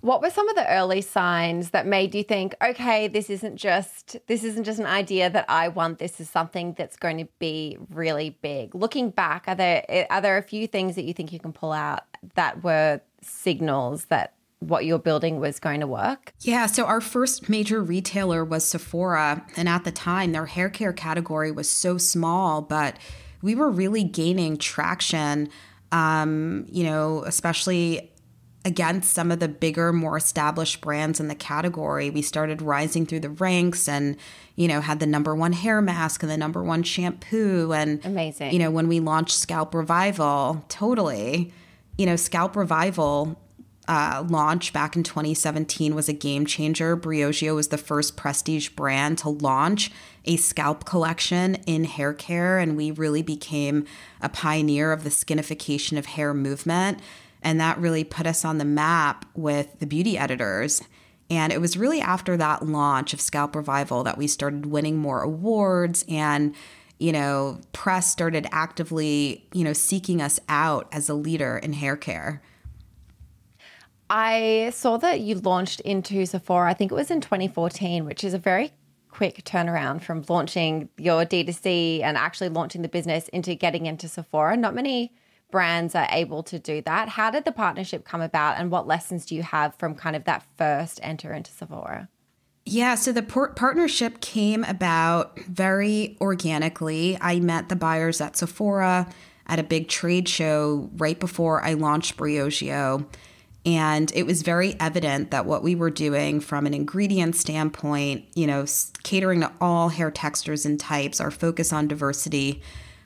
What 0.00 0.20
were 0.20 0.30
some 0.30 0.48
of 0.48 0.56
the 0.56 0.68
early 0.68 1.00
signs 1.00 1.70
that 1.70 1.86
made 1.86 2.12
you 2.12 2.24
think, 2.24 2.56
okay, 2.60 3.06
this 3.06 3.30
isn't 3.30 3.54
just 3.54 4.16
this 4.26 4.42
isn't 4.42 4.64
just 4.64 4.80
an 4.80 4.86
idea 4.86 5.30
that 5.30 5.44
I 5.48 5.68
want. 5.68 6.00
This 6.00 6.20
is 6.20 6.28
something 6.28 6.74
that's 6.76 6.96
going 6.96 7.18
to 7.18 7.28
be 7.38 7.78
really 7.88 8.30
big. 8.42 8.74
Looking 8.74 9.10
back, 9.10 9.44
are 9.46 9.54
there 9.54 10.06
are 10.10 10.20
there 10.20 10.38
a 10.38 10.42
few 10.42 10.66
things 10.66 10.96
that 10.96 11.04
you 11.04 11.14
think 11.14 11.32
you 11.32 11.38
can 11.38 11.52
pull 11.52 11.70
out 11.70 12.02
that 12.34 12.64
were 12.64 13.00
signals 13.20 14.06
that 14.06 14.34
what 14.68 14.84
you're 14.84 14.98
building 14.98 15.40
was 15.40 15.58
going 15.58 15.80
to 15.80 15.86
work? 15.86 16.32
Yeah. 16.40 16.66
So 16.66 16.84
our 16.84 17.00
first 17.00 17.48
major 17.48 17.82
retailer 17.82 18.44
was 18.44 18.64
Sephora. 18.64 19.44
And 19.56 19.68
at 19.68 19.84
the 19.84 19.92
time, 19.92 20.32
their 20.32 20.46
hair 20.46 20.70
care 20.70 20.92
category 20.92 21.50
was 21.50 21.68
so 21.68 21.98
small, 21.98 22.62
but 22.62 22.96
we 23.42 23.54
were 23.54 23.70
really 23.70 24.04
gaining 24.04 24.56
traction, 24.56 25.48
um, 25.90 26.66
you 26.70 26.84
know, 26.84 27.24
especially 27.24 28.12
against 28.64 29.12
some 29.12 29.32
of 29.32 29.40
the 29.40 29.48
bigger, 29.48 29.92
more 29.92 30.16
established 30.16 30.80
brands 30.80 31.18
in 31.18 31.26
the 31.26 31.34
category. 31.34 32.10
We 32.10 32.22
started 32.22 32.62
rising 32.62 33.06
through 33.06 33.20
the 33.20 33.30
ranks 33.30 33.88
and, 33.88 34.16
you 34.54 34.68
know, 34.68 34.80
had 34.80 35.00
the 35.00 35.06
number 35.06 35.34
one 35.34 35.52
hair 35.52 35.82
mask 35.82 36.22
and 36.22 36.30
the 36.30 36.36
number 36.36 36.62
one 36.62 36.84
shampoo. 36.84 37.72
And 37.72 38.04
amazing. 38.04 38.52
You 38.52 38.60
know, 38.60 38.70
when 38.70 38.86
we 38.86 39.00
launched 39.00 39.36
Scalp 39.36 39.74
Revival, 39.74 40.64
totally, 40.68 41.52
you 41.98 42.06
know, 42.06 42.14
Scalp 42.14 42.54
Revival 42.54 43.36
uh, 43.88 44.24
launch 44.28 44.72
back 44.72 44.94
in 44.94 45.02
2017 45.02 45.94
was 45.94 46.08
a 46.08 46.12
game 46.12 46.46
changer. 46.46 46.96
Briogeo 46.96 47.54
was 47.54 47.68
the 47.68 47.78
first 47.78 48.16
prestige 48.16 48.68
brand 48.70 49.18
to 49.18 49.28
launch 49.28 49.90
a 50.24 50.36
scalp 50.36 50.84
collection 50.84 51.56
in 51.66 51.84
hair 51.84 52.12
care, 52.12 52.58
and 52.58 52.76
we 52.76 52.90
really 52.92 53.22
became 53.22 53.84
a 54.20 54.28
pioneer 54.28 54.92
of 54.92 55.02
the 55.02 55.10
skinification 55.10 55.98
of 55.98 56.06
hair 56.06 56.32
movement. 56.32 57.00
And 57.42 57.60
that 57.60 57.78
really 57.78 58.04
put 58.04 58.26
us 58.26 58.44
on 58.44 58.58
the 58.58 58.64
map 58.64 59.24
with 59.34 59.80
the 59.80 59.86
beauty 59.86 60.16
editors. 60.16 60.82
And 61.28 61.52
it 61.52 61.60
was 61.60 61.76
really 61.76 62.00
after 62.00 62.36
that 62.36 62.64
launch 62.64 63.12
of 63.12 63.20
Scalp 63.20 63.56
Revival 63.56 64.04
that 64.04 64.16
we 64.16 64.28
started 64.28 64.66
winning 64.66 64.96
more 64.96 65.22
awards 65.22 66.04
and 66.08 66.54
you 66.98 67.10
know, 67.10 67.58
press 67.72 68.12
started 68.12 68.46
actively, 68.52 69.44
you 69.52 69.64
know, 69.64 69.72
seeking 69.72 70.22
us 70.22 70.38
out 70.48 70.86
as 70.92 71.08
a 71.08 71.14
leader 71.14 71.58
in 71.58 71.72
hair 71.72 71.96
care. 71.96 72.40
I 74.14 74.72
saw 74.74 74.98
that 74.98 75.20
you 75.20 75.36
launched 75.36 75.80
into 75.80 76.26
Sephora, 76.26 76.68
I 76.68 76.74
think 76.74 76.92
it 76.92 76.94
was 76.94 77.10
in 77.10 77.22
2014, 77.22 78.04
which 78.04 78.22
is 78.22 78.34
a 78.34 78.38
very 78.38 78.72
quick 79.08 79.42
turnaround 79.44 80.02
from 80.02 80.22
launching 80.28 80.90
your 80.98 81.24
D2C 81.24 82.02
and 82.02 82.18
actually 82.18 82.50
launching 82.50 82.82
the 82.82 82.88
business 82.88 83.28
into 83.28 83.54
getting 83.54 83.86
into 83.86 84.08
Sephora. 84.08 84.54
Not 84.58 84.74
many 84.74 85.14
brands 85.50 85.94
are 85.94 86.06
able 86.10 86.42
to 86.42 86.58
do 86.58 86.82
that. 86.82 87.08
How 87.08 87.30
did 87.30 87.46
the 87.46 87.52
partnership 87.52 88.04
come 88.04 88.20
about 88.20 88.58
and 88.58 88.70
what 88.70 88.86
lessons 88.86 89.24
do 89.24 89.34
you 89.34 89.42
have 89.42 89.74
from 89.76 89.94
kind 89.94 90.14
of 90.14 90.24
that 90.24 90.44
first 90.58 91.00
enter 91.02 91.32
into 91.32 91.50
Sephora? 91.50 92.10
Yeah, 92.66 92.96
so 92.96 93.12
the 93.12 93.22
partnership 93.22 94.20
came 94.20 94.62
about 94.64 95.38
very 95.40 96.18
organically. 96.20 97.16
I 97.18 97.40
met 97.40 97.70
the 97.70 97.76
buyers 97.76 98.20
at 98.20 98.36
Sephora 98.36 99.10
at 99.46 99.58
a 99.58 99.62
big 99.62 99.88
trade 99.88 100.28
show 100.28 100.90
right 100.98 101.18
before 101.18 101.64
I 101.64 101.72
launched 101.72 102.18
Briogeo. 102.18 103.06
And 103.64 104.10
it 104.14 104.26
was 104.26 104.42
very 104.42 104.74
evident 104.80 105.30
that 105.30 105.46
what 105.46 105.62
we 105.62 105.74
were 105.74 105.90
doing 105.90 106.40
from 106.40 106.66
an 106.66 106.74
ingredient 106.74 107.36
standpoint, 107.36 108.24
you 108.34 108.46
know, 108.46 108.64
catering 109.04 109.40
to 109.40 109.52
all 109.60 109.88
hair 109.88 110.10
textures 110.10 110.66
and 110.66 110.80
types, 110.80 111.20
our 111.20 111.30
focus 111.30 111.72
on 111.72 111.86
diversity 111.86 112.60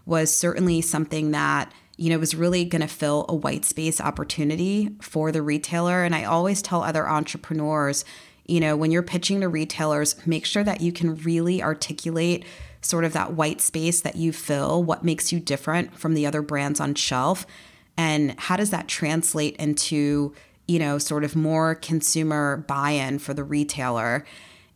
was 0.07 0.35
certainly 0.35 0.81
something 0.81 1.33
that, 1.33 1.71
you 1.99 2.09
know, 2.09 2.19
was 2.19 2.35
really 2.35 2.65
going 2.65 2.81
to 2.81 2.89
fill 2.89 3.27
a 3.29 3.35
white 3.35 3.67
space 3.67 4.01
opportunity 4.01 4.91
for 5.03 5.31
the 5.31 5.43
retailer. 5.43 6.05
And 6.05 6.15
I 6.15 6.25
always 6.25 6.63
tell 6.63 6.83
other 6.83 7.07
entrepreneurs, 7.07 8.05
you 8.47 8.61
know, 8.61 8.77
when 8.77 8.91
you're 8.91 9.03
pitching 9.03 9.41
to 9.41 9.49
retailers, 9.49 10.27
make 10.27 10.47
sure 10.47 10.65
that 10.65 10.81
you 10.81 10.93
can 10.93 11.17
really 11.17 11.63
articulate 11.63 12.45
sort 12.81 13.05
of 13.05 13.13
that 13.13 13.33
white 13.33 13.61
space 13.61 14.01
that 14.03 14.17
you 14.17 14.33
fill, 14.33 14.83
what 14.83 15.05
makes 15.05 15.33
you 15.33 15.41
different 15.41 15.99
from 15.99 16.15
the 16.15 16.25
other 16.25 16.41
brands 16.41 16.81
on 16.81 16.95
shelf. 16.95 17.47
And 17.97 18.39
how 18.39 18.57
does 18.57 18.71
that 18.71 18.89
translate 18.89 19.57
into 19.57 20.35
you 20.67 20.79
know, 20.79 20.99
sort 20.99 21.25
of 21.25 21.37
more 21.37 21.75
consumer 21.77 22.65
buy 22.67 22.91
in 22.91 23.19
for 23.19 23.35
the 23.35 23.45
retailer. 23.45 24.25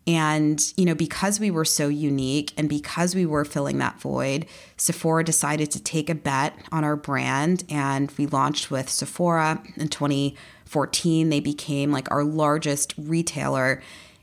And, 0.07 0.61
you 0.77 0.85
know, 0.85 0.95
because 0.95 1.39
we 1.39 1.51
were 1.51 1.65
so 1.65 1.89
unique 1.89 2.53
and 2.57 2.69
because 2.69 3.15
we 3.15 3.27
were 3.27 3.45
filling 3.45 3.79
that 3.79 4.01
void, 4.01 4.47
Sephora 4.77 5.25
decided 5.25 5.71
to 5.73 5.83
take 5.83 6.09
a 6.09 6.15
bet 6.15 6.57
on 6.73 6.85
our 6.85 6.97
brand. 6.97 7.65
And 7.69 8.11
we 8.17 8.27
launched 8.27 8.71
with 8.71 8.89
Sephora 8.89 9.63
in 9.77 9.89
2014. 9.89 11.29
They 11.29 11.41
became 11.41 11.93
like 11.93 12.11
our 12.11 12.25
largest 12.25 12.95
retailer. 12.97 13.83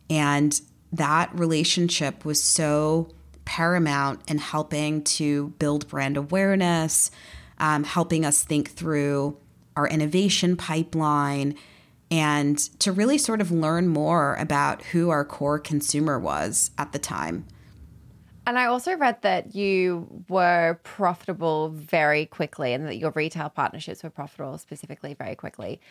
And 0.10 0.60
that 0.92 1.30
relationship 1.38 2.25
was 2.25 2.42
so 2.42 3.10
paramount 3.46 4.22
in 4.30 4.39
helping 4.39 5.04
to 5.04 5.50
build 5.60 5.88
brand 5.88 6.18
awareness, 6.18 7.12
um, 7.60 7.84
helping 7.84 8.26
us 8.26 8.44
think 8.44 8.72
through 8.72 9.38
our 9.76 9.88
innovation 9.88 10.56
pipeline, 10.56 11.56
and 12.10 12.58
to 12.80 12.92
really 12.92 13.18
sort 13.18 13.42
of 13.42 13.52
learn 13.52 13.88
more 13.88 14.36
about 14.36 14.82
who 14.82 15.10
our 15.10 15.26
core 15.26 15.60
consumer 15.60 16.18
was 16.18 16.72
at 16.78 16.92
the 16.92 17.00
time. 17.00 17.46
And 18.48 18.58
I 18.58 18.66
also 18.66 18.96
read 18.96 19.22
that 19.24 19.56
you 19.56 20.24
were 20.30 20.80
profitable 20.84 21.68
very 21.70 22.26
quickly 22.26 22.72
and 22.72 22.88
that 22.88 22.96
your 22.96 23.12
retail 23.12 23.50
partnerships 23.50 24.04
were 24.04 24.10
profitable 24.10 24.58
specifically 24.58 25.14
very 25.16 25.36
quickly. 25.36 25.82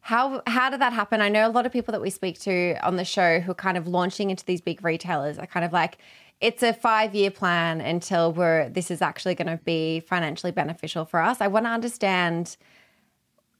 How 0.00 0.42
how 0.48 0.70
did 0.70 0.80
that 0.80 0.92
happen? 0.92 1.20
I 1.20 1.28
know 1.28 1.46
a 1.46 1.52
lot 1.52 1.66
of 1.66 1.72
people 1.72 1.92
that 1.92 2.00
we 2.00 2.10
speak 2.10 2.40
to 2.40 2.74
on 2.82 2.96
the 2.96 3.04
show 3.04 3.38
who 3.38 3.52
are 3.52 3.54
kind 3.54 3.76
of 3.76 3.86
launching 3.86 4.30
into 4.30 4.44
these 4.44 4.60
big 4.60 4.82
retailers 4.84 5.38
are 5.38 5.46
kind 5.46 5.64
of 5.64 5.72
like 5.72 5.98
it's 6.40 6.62
a 6.62 6.72
5-year 6.72 7.30
plan 7.30 7.80
until 7.80 8.32
we're 8.32 8.68
this 8.70 8.90
is 8.90 9.02
actually 9.02 9.34
going 9.34 9.48
to 9.48 9.62
be 9.64 10.00
financially 10.00 10.52
beneficial 10.52 11.04
for 11.04 11.20
us. 11.20 11.40
I 11.40 11.48
want 11.48 11.66
to 11.66 11.70
understand 11.70 12.56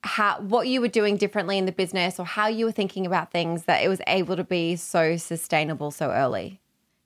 how 0.03 0.41
what 0.41 0.67
you 0.67 0.81
were 0.81 0.89
doing 0.89 1.17
differently 1.17 1.59
in 1.59 1.67
the 1.67 1.73
business 1.73 2.19
or 2.19 2.25
how 2.25 2.47
you 2.47 2.65
were 2.65 2.73
thinking 2.73 3.05
about 3.05 3.31
things 3.31 3.65
that 3.65 3.83
it 3.83 3.89
was 3.89 4.01
able 4.07 4.37
to 4.37 4.45
be 4.45 4.77
so 4.77 5.17
sustainable 5.17 5.91
so 5.91 6.11
early? 6.11 6.59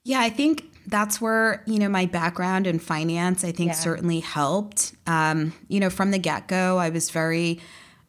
Yeah, 0.05 0.21
I 0.21 0.29
think 0.29 0.71
that's 0.87 1.19
where, 1.19 1.63
you 1.65 1.79
know, 1.79 1.89
my 1.89 2.05
background 2.05 2.67
in 2.67 2.79
finance, 2.79 3.43
I 3.43 3.51
think 3.51 3.69
yeah. 3.69 3.75
certainly 3.75 4.19
helped. 4.19 4.93
Um, 5.07 5.53
you 5.67 5.79
know, 5.79 5.89
from 5.89 6.11
the 6.11 6.19
get 6.19 6.47
go, 6.47 6.77
I 6.77 6.89
was 6.89 7.09
very 7.09 7.59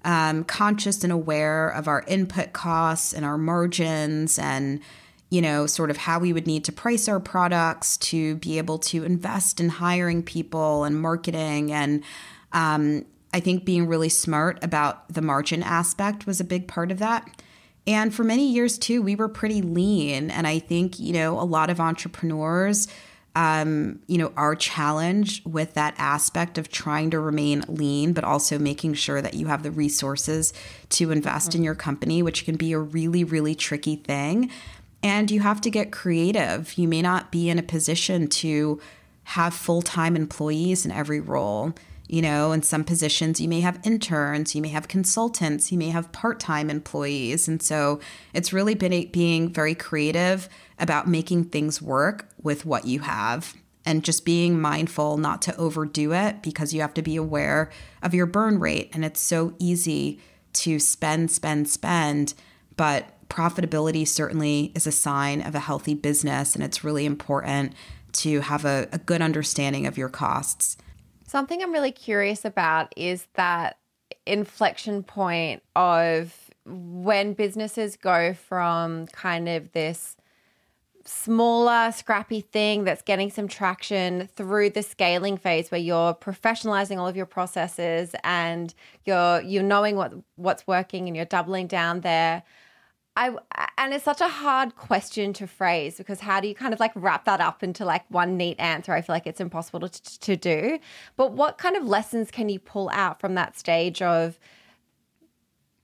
um, 0.05 0.45
conscious 0.45 1.03
and 1.03 1.13
aware 1.13 1.69
of 1.69 1.89
our 1.89 2.05
input 2.07 2.53
costs 2.53 3.15
and 3.15 3.25
our 3.25 3.39
margins 3.39 4.39
and, 4.39 4.81
you 5.31 5.43
know, 5.43 5.67
sort 5.67 5.91
of 5.91 5.97
how 5.97 6.19
we 6.19 6.33
would 6.33 6.47
need 6.47 6.65
to 6.65 6.73
price 6.73 7.09
our 7.09 7.21
products 7.21 7.97
to 7.97 8.37
be 8.37 8.59
able 8.59 8.79
to 8.79 9.05
invest 9.05 9.61
in 9.61 9.69
hiring 9.69 10.23
people 10.23 10.85
and 10.85 11.01
marketing. 11.01 11.73
And, 11.73 12.03
um, 12.53 13.05
I 13.35 13.41
think 13.41 13.65
being 13.65 13.87
really 13.87 14.09
smart 14.09 14.63
about 14.65 15.13
the 15.13 15.21
margin 15.21 15.63
aspect 15.63 16.27
was 16.27 16.41
a 16.41 16.45
big 16.45 16.69
part 16.69 16.91
of 16.91 16.99
that. 17.01 17.29
And 17.87 18.15
for 18.15 18.25
many 18.25 18.51
years 18.51 18.79
too, 18.79 19.03
we 19.03 19.15
were 19.15 19.29
pretty 19.29 19.63
lean. 19.63 20.31
And 20.31 20.47
I 20.47 20.59
think, 20.59 20.99
you 20.99 21.13
know, 21.13 21.39
a 21.39 21.45
lot 21.45 21.71
of 21.71 21.79
entrepreneurs, 21.79 22.89
um, 23.37 24.01
you 24.07 24.17
know, 24.17 24.33
are 24.37 24.57
challenged 24.57 25.45
with 25.45 25.75
that 25.75 25.95
aspect 25.99 26.57
of 26.57 26.71
trying 26.71 27.11
to 27.11 27.21
remain 27.21 27.63
lean, 27.69 28.15
but 28.15 28.25
also 28.25 28.59
making 28.59 28.95
sure 28.95 29.21
that 29.21 29.35
you 29.35 29.47
have 29.47 29.63
the 29.63 29.71
resources 29.71 30.55
to 30.91 31.11
invest 31.11 31.51
mm-hmm. 31.51 31.59
in 31.59 31.65
your 31.65 31.75
company, 31.75 32.23
which 32.23 32.47
can 32.47 32.57
be 32.57 32.73
a 32.73 32.79
really, 32.79 33.23
really 33.23 33.55
tricky 33.55 33.97
thing. 33.97 34.51
And 35.03 35.31
you 35.31 35.41
have 35.41 35.61
to 35.63 35.71
get 35.71 35.93
creative. 35.93 36.77
You 36.77 36.89
may 36.89 37.03
not 37.03 37.31
be 37.31 37.49
in 37.49 37.59
a 37.59 37.63
position 37.63 38.29
to 38.29 38.81
have 39.25 39.55
full 39.55 39.83
time 39.83 40.17
employees 40.17 40.85
in 40.85 40.93
every 40.93 41.21
role. 41.21 41.73
You 42.09 42.23
know, 42.23 42.53
in 42.53 42.63
some 42.63 42.85
positions, 42.85 43.41
you 43.41 43.49
may 43.49 43.61
have 43.61 43.81
interns, 43.83 44.55
you 44.55 44.63
may 44.63 44.69
have 44.69 44.87
consultants, 44.87 45.73
you 45.73 45.79
may 45.79 45.89
have 45.89 46.13
part 46.13 46.39
time 46.39 46.71
employees. 46.71 47.49
And 47.49 47.61
so 47.61 47.99
it's 48.33 48.53
really 48.53 48.75
been 48.75 49.09
being 49.11 49.53
very 49.53 49.75
creative 49.75 50.49
about 50.79 51.09
making 51.09 51.47
things 51.47 51.83
work 51.83 52.29
with 52.41 52.65
what 52.65 52.85
you 52.85 53.01
have 53.01 53.55
and 53.85 54.05
just 54.05 54.25
being 54.25 54.61
mindful 54.61 55.17
not 55.17 55.43
to 55.43 55.57
overdo 55.57 56.13
it 56.13 56.43
because 56.43 56.73
you 56.73 56.81
have 56.81 56.95
to 56.95 57.03
be 57.03 57.17
aware 57.17 57.71
of 58.03 58.15
your 58.15 58.27
burn 58.27 58.61
rate. 58.61 58.91
And 58.93 59.05
it's 59.05 59.21
so 59.21 59.55
easy 59.59 60.21
to 60.55 60.79
spend, 60.79 61.31
spend, 61.31 61.69
spend. 61.69 62.35
But 62.77 63.16
profitability 63.29 64.07
certainly 64.07 64.73
is 64.75 64.87
a 64.87 64.93
sign 64.93 65.41
of 65.41 65.55
a 65.55 65.61
healthy 65.61 65.95
business. 65.95 66.55
And 66.55 66.65
it's 66.65 66.85
really 66.85 67.07
important 67.07 67.75
to 68.13 68.41
have 68.41 68.65
a, 68.65 68.89
a 68.93 68.99
good 68.99 69.23
understanding 69.23 69.87
of 69.87 69.99
your 69.99 70.09
costs. 70.09 70.77
Something 71.27 71.63
I'm 71.63 71.73
really 71.73 71.93
curious 71.93 72.45
about 72.45 72.93
is 72.97 73.27
that 73.35 73.79
inflection 74.27 75.03
point 75.03 75.63
of 75.75 76.51
when 76.65 77.35
businesses 77.35 77.97
go 77.97 78.35
from 78.35 79.07
kind 79.09 79.49
of 79.49 79.73
this 79.73 80.17
smaller, 81.05 81.93
scrappy 81.93 82.41
thing 82.41 82.85
that's 82.85 83.03
getting 83.03 83.31
some 83.31 83.47
traction 83.47 84.29
through 84.35 84.71
the 84.71 84.83
scaling 84.83 85.37
phase 85.37 85.71
where 85.71 85.81
you're 85.81 86.15
professionalizing 86.15 86.99
all 86.99 87.07
of 87.07 87.17
your 87.17 87.27
processes 87.27 88.15
and 88.25 88.75
you're 89.05 89.41
you're 89.43 89.63
knowing 89.63 89.97
what 89.97 90.13
what's 90.35 90.67
working 90.67 91.07
and 91.07 91.17
you're 91.17 91.25
doubling 91.25 91.69
down 91.69 92.01
there 92.01 92.43
I 93.17 93.35
and 93.79 93.95
it's 93.95 94.05
such 94.05 94.21
a 94.21 94.29
hard 94.29 94.77
question 94.77 95.33
to 95.35 95.47
phrase 95.47 95.97
because 95.97 96.21
how 96.21 96.41
do 96.41 96.49
you 96.49 96.55
kind 96.55 96.75
of 96.75 96.81
like 96.81 96.93
wrap 96.95 97.25
that 97.25 97.41
up 97.41 97.63
into 97.63 97.85
like 97.85 98.05
one 98.11 98.37
neat 98.37 98.61
answer? 98.61 98.93
I 98.93 99.01
feel 99.01 99.15
like 99.15 99.27
it's 99.27 99.41
impossible 99.41 99.89
to, 99.89 100.19
to 100.21 100.37
do. 100.37 100.79
But 101.17 101.33
what 101.33 101.57
kind 101.57 101.77
of 101.77 101.85
lessons 101.85 102.31
can 102.31 102.49
you 102.49 102.59
pull 102.59 102.91
out 102.93 103.19
from 103.19 103.35
that 103.35 103.59
stage 103.59 104.03
of 104.03 104.39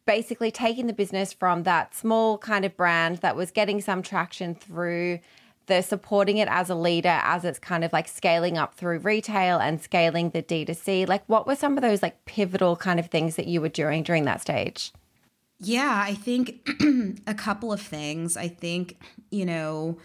basically 0.05 0.51
taking 0.51 0.89
the 0.89 0.93
business 0.93 1.33
from 1.33 1.63
that 1.63 1.95
small 1.95 2.37
kind 2.37 2.65
of 2.65 2.77
brand 2.77 3.19
that 3.19 3.35
was 3.35 3.51
getting 3.51 3.81
some 3.81 4.03
traction 4.03 4.55
through 4.55 5.19
the 5.67 5.81
supporting 5.81 6.39
it 6.39 6.49
as 6.51 6.69
a 6.69 6.75
leader 6.75 7.21
as 7.23 7.45
it's 7.45 7.59
kind 7.59 7.85
of 7.85 7.93
like 7.93 8.09
scaling 8.09 8.59
up 8.59 8.75
through 8.75 8.99
retail 8.99 9.59
and 9.59 9.81
scaling 9.81 10.31
the 10.31 10.43
D2C? 10.43 11.09
Like 11.09 11.23
what 11.29 11.47
were 11.47 11.57
some 11.57 11.79
of 11.79 11.83
those 11.83 12.03
like 12.03 12.25
pivotal 12.27 12.77
kind 12.77 13.01
of 13.01 13.07
things 13.07 13.37
that 13.37 13.47
you 13.47 13.61
were 13.61 13.69
doing 13.71 14.03
during 14.03 14.25
that 14.25 14.43
stage? 14.43 14.93
Yeah, 15.65 16.05
I 16.05 16.15
think 16.15 16.69
a 17.27 17.35
couple 17.35 17.73
of 17.73 17.81
things. 17.81 18.37
I 18.37 18.49
think, 18.49 18.99
you 19.31 19.47
know, 19.47 19.99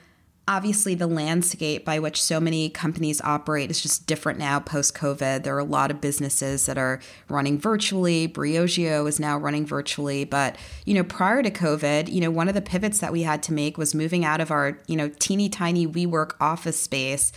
obviously 0.48 0.94
the 0.94 1.08
landscape 1.08 1.84
by 1.84 1.98
which 1.98 2.22
so 2.22 2.40
many 2.40 2.70
companies 2.70 3.20
operate 3.22 3.72
is 3.72 3.82
just 3.82 4.06
different 4.06 4.38
now 4.38 4.60
post 4.60 4.94
COVID. 4.94 5.44
There 5.44 5.56
are 5.56 5.60
a 5.60 5.64
lot 5.64 5.90
of 5.90 6.00
businesses 6.00 6.68
that 6.68 6.78
are 6.78 7.00
running 7.28 7.60
virtually. 7.60 8.28
Briogeo 8.28 9.08
is 9.10 9.20
now 9.20 9.36
running 9.36 9.66
virtually. 9.66 10.26
But, 10.26 10.58
you 10.86 10.94
know, 10.94 11.04
prior 11.04 11.42
to 11.42 11.50
COVID, 11.50 12.12
you 12.14 12.22
know, 12.22 12.30
one 12.32 12.48
of 12.48 12.54
the 12.54 12.62
pivots 12.62 13.00
that 13.00 13.12
we 13.12 13.24
had 13.24 13.42
to 13.44 13.54
make 13.54 13.80
was 13.80 13.96
moving 13.96 14.24
out 14.24 14.40
of 14.40 14.52
our, 14.52 14.78
you 14.86 14.96
know, 14.96 15.10
teeny 15.18 15.50
tiny 15.50 15.88
WeWork 15.88 16.36
office 16.40 16.80
space. 16.80 17.32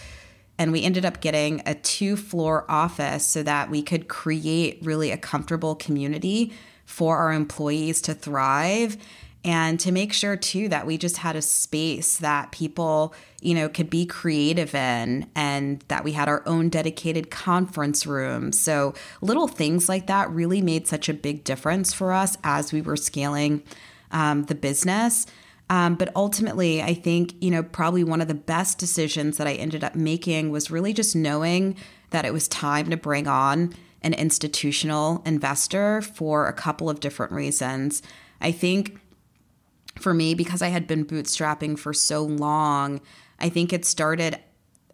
And 0.59 0.73
we 0.73 0.83
ended 0.83 1.07
up 1.07 1.23
getting 1.23 1.62
a 1.65 1.75
two 1.75 2.17
floor 2.17 2.67
office 2.69 3.27
so 3.27 3.43
that 3.45 3.71
we 3.71 3.83
could 3.83 4.09
create 4.09 4.79
really 4.83 5.11
a 5.11 5.17
comfortable 5.17 5.75
community 5.75 6.53
for 6.90 7.16
our 7.16 7.32
employees 7.32 8.02
to 8.02 8.12
thrive 8.12 8.97
and 9.44 9.80
to 9.80 9.92
make 9.92 10.12
sure 10.12 10.37
too 10.37 10.68
that 10.68 10.87
we 10.87 10.99
just 10.99 11.18
had 11.18 11.37
a 11.37 11.40
space 11.40 12.18
that 12.18 12.50
people 12.50 13.14
you 13.40 13.54
know 13.54 13.68
could 13.68 13.88
be 13.88 14.04
creative 14.04 14.75
in 14.75 15.26
and 15.35 15.82
that 15.88 16.04
we 16.04 16.12
had 16.12 16.28
our 16.28 16.42
own 16.47 16.68
dedicated 16.68 17.30
conference 17.30 18.06
room. 18.06 18.52
So 18.52 18.92
little 19.23 19.49
things 19.49 19.88
like 19.88 20.09
that 20.09 20.28
really 20.30 20.61
made 20.61 20.87
such 20.87 21.09
a 21.09 21.14
big 21.14 21.44
difference 21.44 21.94
for 21.94 22.12
us 22.12 22.37
as 22.42 22.73
we 22.73 22.82
were 22.82 22.97
scaling 22.97 23.62
um, 24.11 24.44
the 24.44 24.54
business. 24.54 25.26
Um, 25.70 25.94
but 25.94 26.11
ultimately 26.16 26.82
i 26.82 26.92
think 26.92 27.32
you 27.40 27.52
know 27.52 27.62
probably 27.62 28.02
one 28.02 28.20
of 28.20 28.26
the 28.26 28.35
best 28.35 28.78
decisions 28.78 29.37
that 29.37 29.47
i 29.47 29.52
ended 29.52 29.85
up 29.85 29.94
making 29.94 30.50
was 30.50 30.68
really 30.68 30.92
just 30.92 31.14
knowing 31.14 31.76
that 32.11 32.25
it 32.25 32.32
was 32.32 32.49
time 32.49 32.90
to 32.90 32.97
bring 32.97 33.28
on 33.28 33.73
an 34.02 34.14
institutional 34.14 35.23
investor 35.26 36.00
for 36.02 36.47
a 36.47 36.52
couple 36.52 36.88
of 36.88 37.00
different 37.00 37.33
reasons. 37.33 38.02
I 38.40 38.52
think 38.52 38.99
for 39.99 40.14
me, 40.14 40.35
because 40.35 40.62
I 40.62 40.69
had 40.69 40.87
been 40.87 41.04
bootstrapping 41.04 41.78
for 41.78 41.92
so 41.92 42.23
long, 42.23 43.00
I 43.38 43.49
think 43.49 43.73
it 43.73 43.85
started 43.85 44.38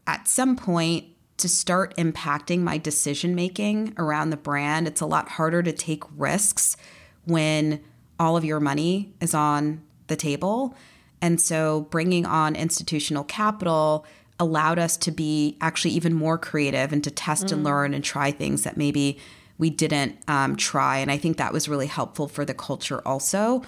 at 0.06 0.28
some 0.28 0.56
point 0.56 1.04
to 1.38 1.48
start 1.48 1.96
impacting 1.96 2.60
my 2.60 2.78
decision 2.78 3.34
making 3.34 3.94
around 3.98 4.30
the 4.30 4.36
brand. 4.36 4.88
It's 4.88 5.00
a 5.00 5.06
lot 5.06 5.28
harder 5.28 5.62
to 5.62 5.72
take 5.72 6.02
risks 6.16 6.76
when 7.24 7.82
all 8.18 8.36
of 8.36 8.44
your 8.44 8.60
money 8.60 9.14
is 9.20 9.34
on 9.34 9.82
the 10.06 10.16
table. 10.16 10.74
And 11.20 11.40
so 11.40 11.82
bringing 11.90 12.24
on 12.24 12.56
institutional 12.56 13.24
capital 13.24 14.06
allowed 14.38 14.78
us 14.78 14.96
to 14.98 15.10
be 15.10 15.56
actually 15.60 15.92
even 15.92 16.12
more 16.12 16.36
creative 16.38 16.92
and 16.92 17.02
to 17.04 17.10
test 17.10 17.46
mm. 17.46 17.52
and 17.52 17.64
learn 17.64 17.94
and 17.94 18.04
try 18.04 18.30
things 18.30 18.64
that 18.64 18.76
maybe 18.76 19.18
we 19.58 19.70
didn't 19.70 20.16
um, 20.28 20.56
try. 20.56 20.98
And 20.98 21.10
I 21.10 21.16
think 21.16 21.38
that 21.38 21.52
was 21.52 21.68
really 21.68 21.86
helpful 21.86 22.28
for 22.28 22.44
the 22.44 22.54
culture 22.54 23.00
also. 23.06 23.62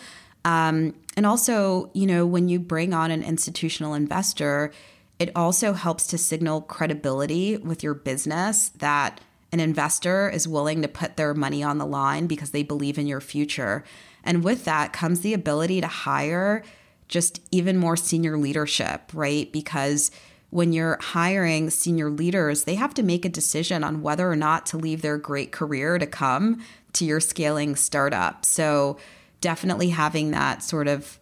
Um, 0.45 0.95
and 1.17 1.27
also, 1.27 1.91
you 1.95 2.07
know, 2.07 2.27
when 2.27 2.49
you 2.49 2.61
bring 2.61 2.93
on 2.93 3.11
an 3.11 3.23
institutional 3.23 3.95
investor, 3.95 4.73
it 5.19 5.31
also 5.35 5.73
helps 5.73 6.07
to 6.09 6.19
signal 6.19 6.61
credibility 6.63 7.57
with 7.57 7.83
your 7.83 7.95
business 7.95 8.69
that 8.79 9.21
an 9.51 9.61
investor 9.61 10.29
is 10.29 10.47
willing 10.47 10.83
to 10.83 10.89
put 10.89 11.17
their 11.17 11.35
money 11.35 11.63
on 11.63 11.79
the 11.79 11.87
line 11.87 12.27
because 12.27 12.51
they 12.51 12.63
believe 12.63 12.99
in 12.99 13.07
your 13.07 13.21
future. 13.21 13.83
And 14.23 14.45
with 14.45 14.65
that 14.67 14.93
comes 14.93 15.21
the 15.21 15.35
ability 15.35 15.81
to 15.81 15.87
hire 15.87 16.63
just 17.09 17.41
even 17.51 17.79
more 17.79 17.97
senior 17.97 18.37
leadership, 18.37 19.11
right? 19.15 19.51
Because 19.51 20.11
when 20.51 20.73
you're 20.73 20.99
hiring 21.01 21.71
senior 21.71 22.11
leaders, 22.11 22.65
they 22.65 22.75
have 22.75 22.95
to 22.95 23.03
make 23.03 23.25
a 23.25 23.29
decision 23.29 23.85
on 23.85 24.03
whether 24.03 24.31
or 24.31 24.37
not 24.37 24.65
to 24.67 24.79
leave 24.79 25.03
their 25.03 25.19
great 25.19 25.53
career 25.53 25.99
to 25.99 26.07
come 26.07 26.65
to 26.95 27.05
your 27.05 27.21
scaling 27.21 27.77
startup. 27.77 28.45
So, 28.45 28.99
definitely 29.41 29.91
having 29.91 30.33
that 30.33 30.63
sort 30.63 30.89
of 30.89 31.21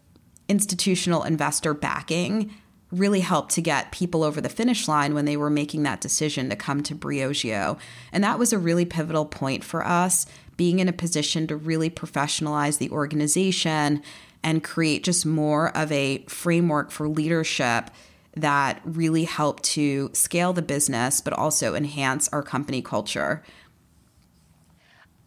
institutional 0.49 1.23
investor 1.25 1.75
backing 1.75 2.55
really 2.93 3.21
helped 3.21 3.53
to 3.53 3.61
get 3.61 3.93
people 3.93 4.23
over 4.23 4.41
the 4.41 4.49
finish 4.49 4.87
line 4.87 5.13
when 5.13 5.25
they 5.25 5.37
were 5.37 5.51
making 5.51 5.83
that 5.83 6.01
decision 6.01 6.49
to 6.49 6.57
come 6.57 6.83
to 6.85 6.95
Briogeo. 6.95 7.79
And 8.13 8.23
that 8.23 8.39
was 8.39 8.53
a 8.53 8.59
really 8.59 8.85
pivotal 8.85 9.27
point 9.27 9.65
for 9.65 9.85
us, 9.85 10.25
being 10.57 10.79
in 10.79 10.89
a 10.89 10.93
position 10.93 11.47
to 11.49 11.57
really 11.57 11.91
professionalize 11.91 12.79
the 12.79 12.91
organization 12.91 14.03
and 14.43 14.63
create 14.63 15.03
just 15.03 15.27
more 15.27 15.77
of 15.77 15.91
a 15.91 16.25
framework 16.29 16.91
for 16.91 17.09
leadership 17.09 17.91
that 18.37 18.81
really 18.85 19.25
help 19.25 19.63
to 19.63 20.11
scale 20.13 20.53
the 20.53 20.63
business, 20.63 21.21
but 21.21 21.33
also 21.33 21.75
enhance 21.75 22.29
our 22.29 22.43
company 22.43 22.83
culture. 22.83 23.43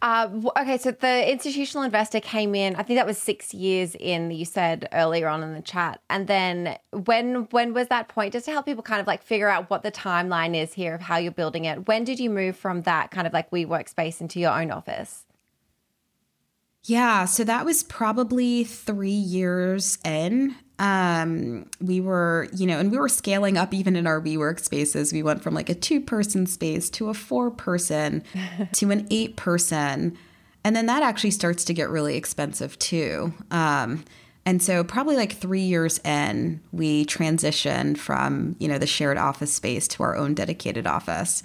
Uh, 0.02 0.30
okay, 0.58 0.78
so 0.78 0.92
the 0.92 1.30
institutional 1.30 1.84
investor 1.84 2.20
came 2.20 2.54
in. 2.54 2.74
I 2.76 2.82
think 2.82 2.98
that 2.98 3.06
was 3.06 3.18
six 3.18 3.52
years 3.52 3.94
in. 3.94 4.30
You 4.30 4.46
said 4.46 4.88
earlier 4.92 5.28
on 5.28 5.42
in 5.42 5.52
the 5.52 5.60
chat, 5.60 6.00
and 6.08 6.26
then 6.26 6.78
when 6.92 7.48
when 7.50 7.74
was 7.74 7.88
that 7.88 8.08
point? 8.08 8.32
Just 8.32 8.46
to 8.46 8.52
help 8.52 8.64
people 8.64 8.82
kind 8.82 9.00
of 9.02 9.06
like 9.06 9.22
figure 9.22 9.48
out 9.48 9.68
what 9.68 9.82
the 9.82 9.92
timeline 9.92 10.56
is 10.56 10.72
here 10.72 10.94
of 10.94 11.02
how 11.02 11.18
you're 11.18 11.32
building 11.32 11.66
it. 11.66 11.86
When 11.86 12.04
did 12.04 12.18
you 12.18 12.30
move 12.30 12.56
from 12.56 12.82
that 12.82 13.10
kind 13.10 13.26
of 13.26 13.34
like 13.34 13.50
WeWork 13.50 13.90
space 13.90 14.22
into 14.22 14.40
your 14.40 14.58
own 14.58 14.70
office? 14.70 15.26
Yeah, 16.84 17.26
so 17.26 17.44
that 17.44 17.66
was 17.66 17.82
probably 17.82 18.64
three 18.64 19.10
years 19.10 19.98
in 20.02 20.54
um, 20.80 21.66
we 21.78 22.00
were, 22.00 22.48
you 22.54 22.66
know, 22.66 22.78
and 22.78 22.90
we 22.90 22.98
were 22.98 23.10
scaling 23.10 23.58
up 23.58 23.74
even 23.74 23.96
in 23.96 24.06
our 24.06 24.18
WeWork 24.18 24.58
spaces. 24.58 25.12
We 25.12 25.22
went 25.22 25.42
from 25.42 25.54
like 25.54 25.68
a 25.68 25.74
two 25.74 26.00
person 26.00 26.46
space 26.46 26.88
to 26.90 27.10
a 27.10 27.14
four 27.14 27.50
person 27.50 28.24
to 28.72 28.90
an 28.90 29.06
eight 29.10 29.36
person. 29.36 30.16
And 30.64 30.74
then 30.74 30.86
that 30.86 31.02
actually 31.02 31.32
starts 31.32 31.64
to 31.66 31.74
get 31.74 31.90
really 31.90 32.16
expensive 32.16 32.78
too. 32.78 33.34
Um, 33.50 34.04
and 34.46 34.62
so 34.62 34.82
probably 34.82 35.16
like 35.16 35.34
three 35.34 35.60
years 35.60 35.98
in, 35.98 36.62
we 36.72 37.04
transitioned 37.04 37.98
from, 37.98 38.56
you 38.58 38.66
know, 38.66 38.78
the 38.78 38.86
shared 38.86 39.18
office 39.18 39.52
space 39.52 39.86
to 39.88 40.02
our 40.02 40.16
own 40.16 40.32
dedicated 40.32 40.86
office. 40.86 41.42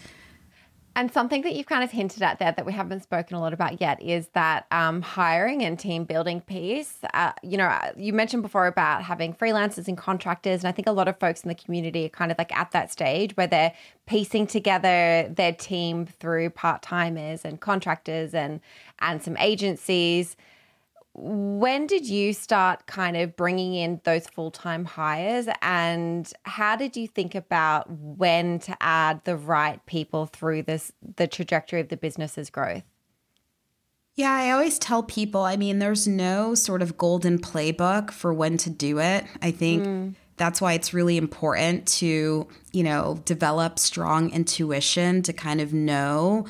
And 0.98 1.12
something 1.12 1.42
that 1.42 1.54
you've 1.54 1.66
kind 1.66 1.84
of 1.84 1.92
hinted 1.92 2.24
at 2.24 2.40
there 2.40 2.54
that 2.54 2.66
we 2.66 2.72
haven't 2.72 3.04
spoken 3.04 3.36
a 3.36 3.42
lot 3.42 3.52
about 3.52 3.82
yet 3.82 4.02
is 4.02 4.30
that 4.30 4.66
um, 4.72 5.02
hiring 5.02 5.62
and 5.62 5.78
team 5.78 6.06
building 6.06 6.40
piece. 6.40 7.00
Uh, 7.14 7.34
you 7.44 7.58
know, 7.58 7.78
you 7.98 8.14
mentioned 8.14 8.44
before 8.44 8.66
about 8.66 9.04
having 9.04 9.34
freelancers 9.34 9.90
and 9.90 9.98
contractors, 9.98 10.62
and 10.62 10.70
I 10.70 10.72
think 10.72 10.88
a 10.88 10.94
lot 10.94 11.10
of 11.10 11.20
folks 11.20 11.42
in 11.42 11.50
the 11.50 11.56
community 11.56 12.06
are 12.06 12.10
kind 12.10 12.32
of 12.32 12.38
like 12.38 12.56
at 12.56 12.72
that 12.72 12.94
stage 12.94 13.36
where 13.36 13.48
they're 13.48 13.74
piecing 14.06 14.48
together 14.48 15.28
their 15.30 15.52
team 15.52 16.06
through 16.06 16.52
part 16.52 16.82
timers 16.82 17.44
and 17.44 17.60
contractors 17.60 18.34
and 18.34 18.62
and 19.00 19.22
some 19.22 19.36
agencies 19.38 20.38
when 21.18 21.88
did 21.88 22.08
you 22.08 22.34
start 22.34 22.88
kind 22.88 23.16
of 23.16 23.38
bringing 23.38 23.74
in 23.74 24.02
those 24.04 24.28
full-time 24.28 24.84
hires? 24.84 25.48
And 25.62 26.32
how 26.44 26.76
did 26.76 26.98
you 26.98 27.08
think 27.08 27.36
about 27.36 27.90
when 27.90 28.60
to 28.60 28.76
add 28.82 29.24
the 29.24 29.38
right 29.38 29.84
people 29.86 30.26
through 30.26 30.64
this 30.64 30.92
the 31.16 31.28
trajectory 31.28 31.80
of 31.80 31.88
the 31.88 31.98
business's 31.98 32.50
growth? 32.50 32.84
Yeah 34.16 34.32
i 34.32 34.52
always 34.52 34.80
tell 34.80 35.04
people 35.04 35.42
i 35.42 35.58
mean 35.58 35.80
there's 35.80 36.08
no 36.08 36.56
sort 36.56 36.82
of 36.82 36.98
golden 36.98 37.38
playbook 37.38 38.12
for 38.12 38.34
when 38.34 38.58
to 38.60 38.70
do 38.70 39.00
it. 39.00 39.26
I 39.42 39.52
think 39.52 39.84
mm. 39.84 40.16
that's 40.38 40.62
why 40.62 40.72
it's 40.74 40.94
really 40.94 41.18
important 41.18 41.86
to 42.00 42.48
you 42.72 42.84
know 42.84 43.22
develop 43.26 43.78
strong 43.78 44.32
intuition 44.32 45.22
to 45.24 45.34
kind 45.34 45.60
of 45.60 45.74
know 45.74 46.46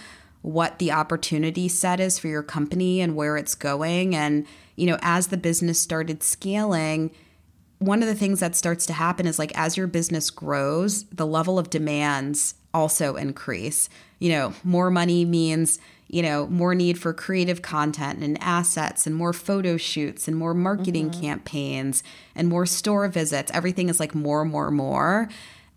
what 0.45 0.77
the 0.77 0.91
opportunity 0.91 1.67
set 1.67 1.99
is 1.99 2.19
for 2.19 2.27
your 2.27 2.43
company 2.43 3.01
and 3.01 3.15
where 3.15 3.35
it's 3.35 3.55
going. 3.55 4.15
And, 4.15 4.45
you 4.75 4.85
know, 4.85 4.99
as 5.01 5.27
the 5.27 5.37
business 5.37 5.79
started 5.79 6.21
scaling, 6.21 7.09
one 7.79 8.03
of 8.03 8.07
the 8.07 8.13
things 8.13 8.41
that 8.41 8.55
starts 8.55 8.85
to 8.85 8.93
happen 8.93 9.25
is 9.25 9.39
like 9.39 9.57
as 9.57 9.75
your 9.75 9.87
business 9.87 10.29
grows, 10.29 11.05
the 11.05 11.25
level 11.25 11.57
of 11.57 11.71
demands 11.71 12.53
also 12.75 13.15
increase. 13.15 13.89
You 14.19 14.29
know, 14.33 14.53
more 14.63 14.91
money 14.91 15.25
means, 15.25 15.79
you 16.09 16.21
know, 16.21 16.45
more 16.45 16.75
need 16.75 16.99
for 16.99 17.11
creative 17.11 17.63
content 17.63 18.23
and 18.23 18.37
assets 18.39 19.07
and 19.07 19.15
more 19.15 19.33
photo 19.33 19.77
shoots 19.77 20.27
and 20.27 20.37
more 20.37 20.53
marketing 20.53 21.09
mm-hmm. 21.09 21.21
campaigns 21.21 22.03
and 22.35 22.47
more 22.47 22.67
store 22.67 23.07
visits. 23.07 23.51
Everything 23.51 23.89
is 23.89 23.99
like 23.99 24.13
more, 24.13 24.45
more, 24.45 24.69
more. 24.69 25.27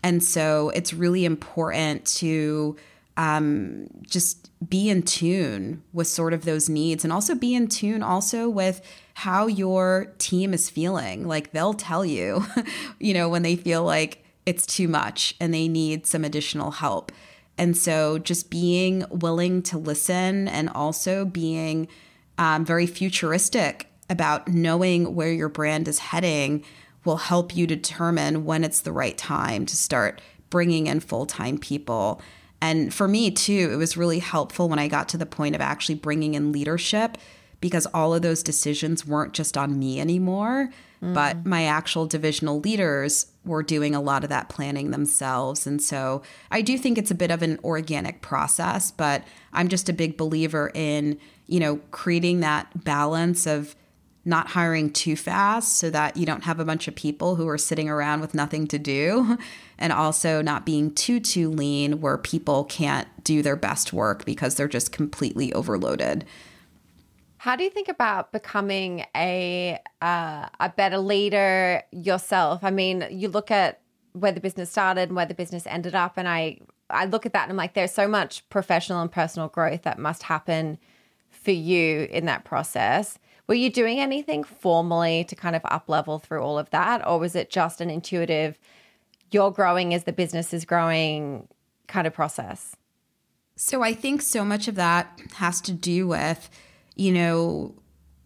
And 0.02 0.22
so 0.22 0.68
it's 0.74 0.92
really 0.92 1.24
important 1.24 2.04
to 2.18 2.76
um, 3.18 3.88
just 4.02 4.48
be 4.70 4.88
in 4.88 5.02
tune 5.02 5.82
with 5.92 6.06
sort 6.06 6.32
of 6.32 6.44
those 6.44 6.68
needs 6.68 7.04
and 7.04 7.12
also 7.12 7.34
be 7.34 7.54
in 7.54 7.66
tune 7.66 8.02
also 8.02 8.48
with 8.48 8.80
how 9.14 9.48
your 9.48 10.14
team 10.18 10.54
is 10.54 10.70
feeling. 10.70 11.26
Like 11.26 11.50
they'll 11.50 11.74
tell 11.74 12.04
you, 12.04 12.46
you 13.00 13.12
know, 13.12 13.28
when 13.28 13.42
they 13.42 13.56
feel 13.56 13.82
like 13.82 14.24
it's 14.46 14.64
too 14.64 14.86
much 14.86 15.34
and 15.40 15.52
they 15.52 15.66
need 15.66 16.06
some 16.06 16.24
additional 16.24 16.70
help. 16.70 17.10
And 17.58 17.76
so 17.76 18.18
just 18.18 18.50
being 18.50 19.04
willing 19.10 19.62
to 19.64 19.78
listen 19.78 20.46
and 20.46 20.70
also 20.70 21.24
being 21.24 21.88
um, 22.38 22.64
very 22.64 22.86
futuristic 22.86 23.88
about 24.08 24.46
knowing 24.46 25.16
where 25.16 25.32
your 25.32 25.48
brand 25.48 25.88
is 25.88 25.98
heading 25.98 26.64
will 27.04 27.16
help 27.16 27.56
you 27.56 27.66
determine 27.66 28.44
when 28.44 28.62
it's 28.62 28.80
the 28.80 28.92
right 28.92 29.18
time 29.18 29.66
to 29.66 29.76
start 29.76 30.20
bringing 30.50 30.86
in 30.86 31.00
full 31.00 31.26
time 31.26 31.58
people 31.58 32.22
and 32.60 32.92
for 32.92 33.06
me, 33.06 33.30
too, 33.30 33.70
it 33.72 33.76
was 33.76 33.96
really 33.96 34.18
helpful 34.18 34.68
when 34.68 34.78
I 34.78 34.88
got 34.88 35.08
to 35.10 35.16
the 35.16 35.26
point 35.26 35.54
of 35.54 35.60
actually 35.60 35.94
bringing 35.94 36.34
in 36.34 36.52
leadership 36.52 37.16
because 37.60 37.86
all 37.86 38.14
of 38.14 38.22
those 38.22 38.42
decisions 38.42 39.06
weren't 39.06 39.32
just 39.32 39.56
on 39.56 39.78
me 39.78 40.00
anymore, 40.00 40.70
mm. 41.02 41.14
but 41.14 41.44
my 41.44 41.64
actual 41.64 42.06
divisional 42.06 42.60
leaders 42.60 43.26
were 43.44 43.62
doing 43.62 43.94
a 43.94 44.00
lot 44.00 44.22
of 44.22 44.30
that 44.30 44.48
planning 44.48 44.90
themselves. 44.90 45.66
And 45.66 45.82
so 45.82 46.22
I 46.50 46.62
do 46.62 46.78
think 46.78 46.98
it's 46.98 47.10
a 47.10 47.16
bit 47.16 47.30
of 47.30 47.42
an 47.42 47.58
organic 47.64 48.22
process, 48.22 48.90
but 48.90 49.24
I'm 49.52 49.68
just 49.68 49.88
a 49.88 49.92
big 49.92 50.16
believer 50.16 50.70
in, 50.74 51.18
you 51.46 51.58
know, 51.58 51.80
creating 51.90 52.40
that 52.40 52.84
balance 52.84 53.46
of 53.46 53.74
not 54.28 54.48
hiring 54.48 54.90
too 54.92 55.16
fast 55.16 55.78
so 55.78 55.90
that 55.90 56.16
you 56.16 56.26
don't 56.26 56.44
have 56.44 56.60
a 56.60 56.64
bunch 56.64 56.86
of 56.86 56.94
people 56.94 57.36
who 57.36 57.48
are 57.48 57.58
sitting 57.58 57.88
around 57.88 58.20
with 58.20 58.34
nothing 58.34 58.66
to 58.68 58.78
do 58.78 59.38
and 59.78 59.92
also 59.92 60.42
not 60.42 60.66
being 60.66 60.94
too 60.94 61.18
too 61.18 61.50
lean 61.50 62.00
where 62.00 62.18
people 62.18 62.64
can't 62.64 63.08
do 63.24 63.42
their 63.42 63.56
best 63.56 63.92
work 63.92 64.24
because 64.24 64.54
they're 64.54 64.68
just 64.68 64.92
completely 64.92 65.52
overloaded 65.52 66.24
how 67.38 67.54
do 67.54 67.62
you 67.62 67.70
think 67.70 67.88
about 67.88 68.32
becoming 68.32 69.06
a 69.16 69.78
uh, 70.02 70.48
a 70.58 70.68
better 70.70 70.98
leader 70.98 71.82
yourself? 71.92 72.64
I 72.64 72.70
mean, 72.70 73.06
you 73.10 73.28
look 73.28 73.52
at 73.52 73.80
where 74.12 74.32
the 74.32 74.40
business 74.40 74.70
started 74.70 75.08
and 75.08 75.16
where 75.16 75.24
the 75.24 75.34
business 75.34 75.64
ended 75.66 75.94
up, 75.94 76.14
and 76.16 76.28
I 76.28 76.58
I 76.90 77.04
look 77.04 77.26
at 77.26 77.32
that 77.34 77.44
and 77.44 77.52
I'm 77.52 77.56
like, 77.56 77.74
there's 77.74 77.92
so 77.92 78.08
much 78.08 78.48
professional 78.48 79.00
and 79.00 79.10
personal 79.10 79.48
growth 79.48 79.82
that 79.82 79.98
must 79.98 80.24
happen 80.24 80.78
for 81.30 81.52
you 81.52 82.08
in 82.10 82.26
that 82.26 82.44
process. 82.44 83.18
Were 83.48 83.54
you 83.54 83.70
doing 83.70 83.98
anything 83.98 84.44
formally 84.44 85.24
to 85.24 85.34
kind 85.34 85.56
of 85.56 85.62
up 85.64 85.88
level 85.88 86.18
through 86.18 86.42
all 86.42 86.58
of 86.58 86.70
that, 86.70 87.06
or 87.06 87.18
was 87.18 87.34
it 87.34 87.50
just 87.50 87.80
an 87.80 87.90
intuitive, 87.90 88.58
you're 89.30 89.50
growing 89.50 89.94
as 89.94 90.04
the 90.04 90.12
business 90.12 90.54
is 90.54 90.64
growing 90.64 91.48
kind 91.86 92.06
of 92.06 92.12
process? 92.12 92.76
So 93.56 93.82
I 93.82 93.92
think 93.94 94.22
so 94.22 94.44
much 94.44 94.68
of 94.68 94.76
that 94.76 95.20
has 95.34 95.60
to 95.62 95.72
do 95.72 96.06
with 96.06 96.48
you 96.98 97.12
know, 97.12 97.74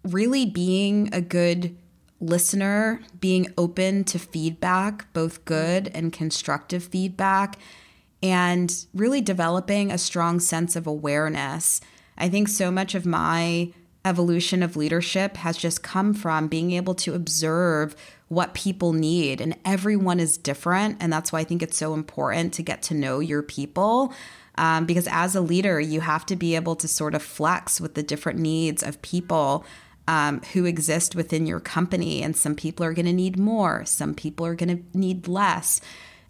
really 0.03 0.47
being 0.47 1.11
a 1.13 1.21
good 1.21 1.77
listener, 2.21 3.01
being 3.21 3.53
open 3.57 4.03
to 4.05 4.19
feedback, 4.19 5.13
both 5.13 5.45
good 5.45 5.91
and 5.95 6.13
constructive 6.13 6.83
feedback, 6.83 7.59
and 8.23 8.87
really 8.95 9.21
developing 9.21 9.93
a 9.93 9.99
strong 9.99 10.41
sense 10.41 10.75
of 10.75 10.87
awareness. 10.87 11.81
I 12.17 12.29
think 12.29 12.49
so 12.49 12.71
much 12.71 12.95
of 12.95 13.05
my 13.05 13.73
evolution 14.05 14.63
of 14.63 14.77
leadership 14.77 15.37
has 15.37 15.57
just 15.57 15.83
come 15.83 16.13
from 16.15 16.49
being 16.49 16.73
able 16.73 16.95
to 16.97 17.15
observe 17.15 17.95
what 18.29 18.55
people 18.55 18.93
need, 18.93 19.41
and 19.41 19.57
everyone 19.65 20.19
is 20.19 20.39
different. 20.39 20.97
And 21.01 21.13
that's 21.13 21.33
why 21.33 21.41
I 21.41 21.45
think 21.45 21.63
it's 21.63 21.77
so 21.77 21.95
important 21.95 22.55
to 22.55 22.63
get 22.63 22.83
to 22.85 22.95
know 22.95 23.21
your 23.21 23.43
people 23.43 24.13
um, 24.57 24.87
because 24.87 25.09
as 25.11 25.35
a 25.35 25.41
leader, 25.41 25.81
you 25.81 26.01
have 26.01 26.27
to 26.27 26.37
be 26.37 26.55
able 26.55 26.77
to 26.77 26.89
sort 26.89 27.15
of 27.15 27.23
flex 27.23 27.81
with 27.81 27.95
the 27.95 28.03
different 28.03 28.39
needs 28.39 28.83
of 28.83 29.01
people 29.03 29.65
um, 30.09 30.41
who 30.53 30.65
exist 30.65 31.15
within 31.15 31.47
your 31.47 31.61
company. 31.61 32.23
And 32.23 32.37
some 32.37 32.55
people 32.55 32.85
are 32.85 32.93
going 32.93 33.07
to 33.07 33.13
need 33.13 33.39
more, 33.39 33.85
some 33.85 34.15
people 34.15 34.45
are 34.47 34.55
going 34.55 34.77
to 34.77 34.99
need 34.99 35.29
less. 35.29 35.81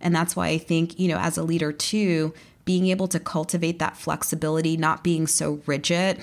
And 0.00 0.14
that's 0.14 0.36
why 0.36 0.48
I 0.48 0.58
think, 0.58 0.98
you 0.98 1.08
know, 1.08 1.18
as 1.18 1.36
a 1.36 1.44
leader 1.44 1.72
too, 1.72 2.34
being 2.64 2.88
able 2.88 3.08
to 3.08 3.20
cultivate 3.20 3.78
that 3.78 3.96
flexibility, 3.96 4.76
not 4.76 5.02
being 5.02 5.26
so 5.26 5.60
rigid. 5.66 6.20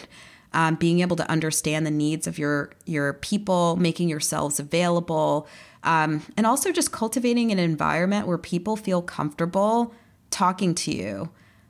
Um, 0.51 0.75
being 0.75 1.01
able 1.01 1.15
to 1.17 1.29
understand 1.29 1.85
the 1.85 1.91
needs 1.91 2.25
of 2.25 2.39
your 2.39 2.71
your 2.85 3.13
people, 3.13 3.75
making 3.75 4.09
yourselves 4.09 4.59
available, 4.59 5.47
um, 5.83 6.23
and 6.37 6.47
also 6.47 6.71
just 6.71 6.91
cultivating 6.91 7.51
an 7.51 7.59
environment 7.59 8.25
where 8.25 8.39
people 8.39 8.75
feel 8.75 9.03
comfortable 9.03 9.93
talking 10.31 10.73
to 10.75 10.91
you. 10.91 11.29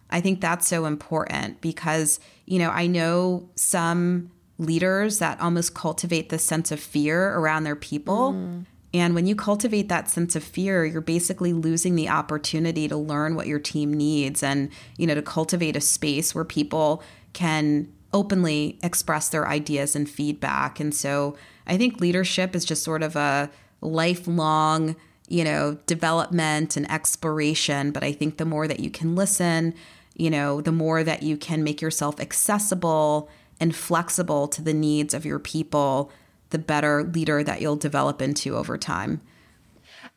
I 0.10 0.22
think 0.22 0.42
that's 0.42 0.68
so 0.68 0.86
important 0.86 1.62
because, 1.62 2.20
you 2.46 2.58
know, 2.58 2.70
I 2.70 2.88
know 2.88 3.50
some 3.56 4.32
leaders 4.58 5.20
that 5.20 5.39
almost 5.39 5.74
cultivate 5.74 6.30
this 6.30 6.44
sense 6.44 6.72
of 6.72 6.80
fear 6.80 7.36
around 7.36 7.63
their 7.63 7.76
people. 7.76 8.34
Mm. 8.34 8.65
And 8.94 9.13
when 9.13 9.28
you 9.28 9.36
cultivate 9.36 9.88
that 9.89 10.10
sense 10.10 10.36
of 10.36 10.44
fear, 10.44 10.84
you're 10.84 11.02
basically 11.02 11.54
losing 11.54 11.96
the 11.96 12.10
opportunity 12.10 12.88
to 12.88 12.98
learn 12.98 13.36
what 13.36 13.46
your 13.46 13.60
team 13.60 13.94
needs 13.94 14.42
and, 14.42 14.70
you 14.98 15.06
know, 15.06 15.15
to 15.15 15.22
cultivate 15.22 15.76
a 15.76 15.82
space 15.82 16.34
where 16.34 16.46
people 16.46 17.04
can 17.34 17.88
openly 18.13 18.80
express 18.84 19.30
their 19.30 19.48
ideas 19.48 19.95
and 19.95 20.10
feedback. 20.10 20.80
And 20.80 20.93
so 20.93 21.36
I 21.67 21.78
think 21.78 22.00
leadership 22.00 22.56
is 22.56 22.65
just 22.65 22.84
sort 22.84 23.04
of 23.04 23.15
a 23.15 23.50
lifelong, 23.82 24.95
you 25.28 25.43
know, 25.43 25.78
development 25.86 26.76
and 26.76 26.89
exploration. 26.91 27.91
But 27.91 28.04
I 28.04 28.12
think 28.12 28.38
the 28.38 28.45
more 28.45 28.67
that 28.67 28.80
you 28.80 28.89
can 28.89 29.15
listen, 29.15 29.74
you 30.15 30.30
know, 30.30 30.62
the 30.62 30.72
more 30.72 31.04
that 31.04 31.24
you 31.24 31.38
can 31.38 31.63
make 31.63 31.82
yourself 31.82 32.19
accessible 32.19 33.30
and 33.60 33.76
flexible 33.76 34.48
to 34.48 34.62
the 34.62 34.74
needs 34.74 35.13
of 35.13 35.26
your 35.26 35.39
people, 35.39 36.12
the 36.50 36.60
better 36.60 37.04
leader 37.04 37.43
that 37.43 37.62
you'll 37.62 37.76
develop 37.76 38.22
into 38.22 38.56
over 38.56 38.78
time. 38.78 39.22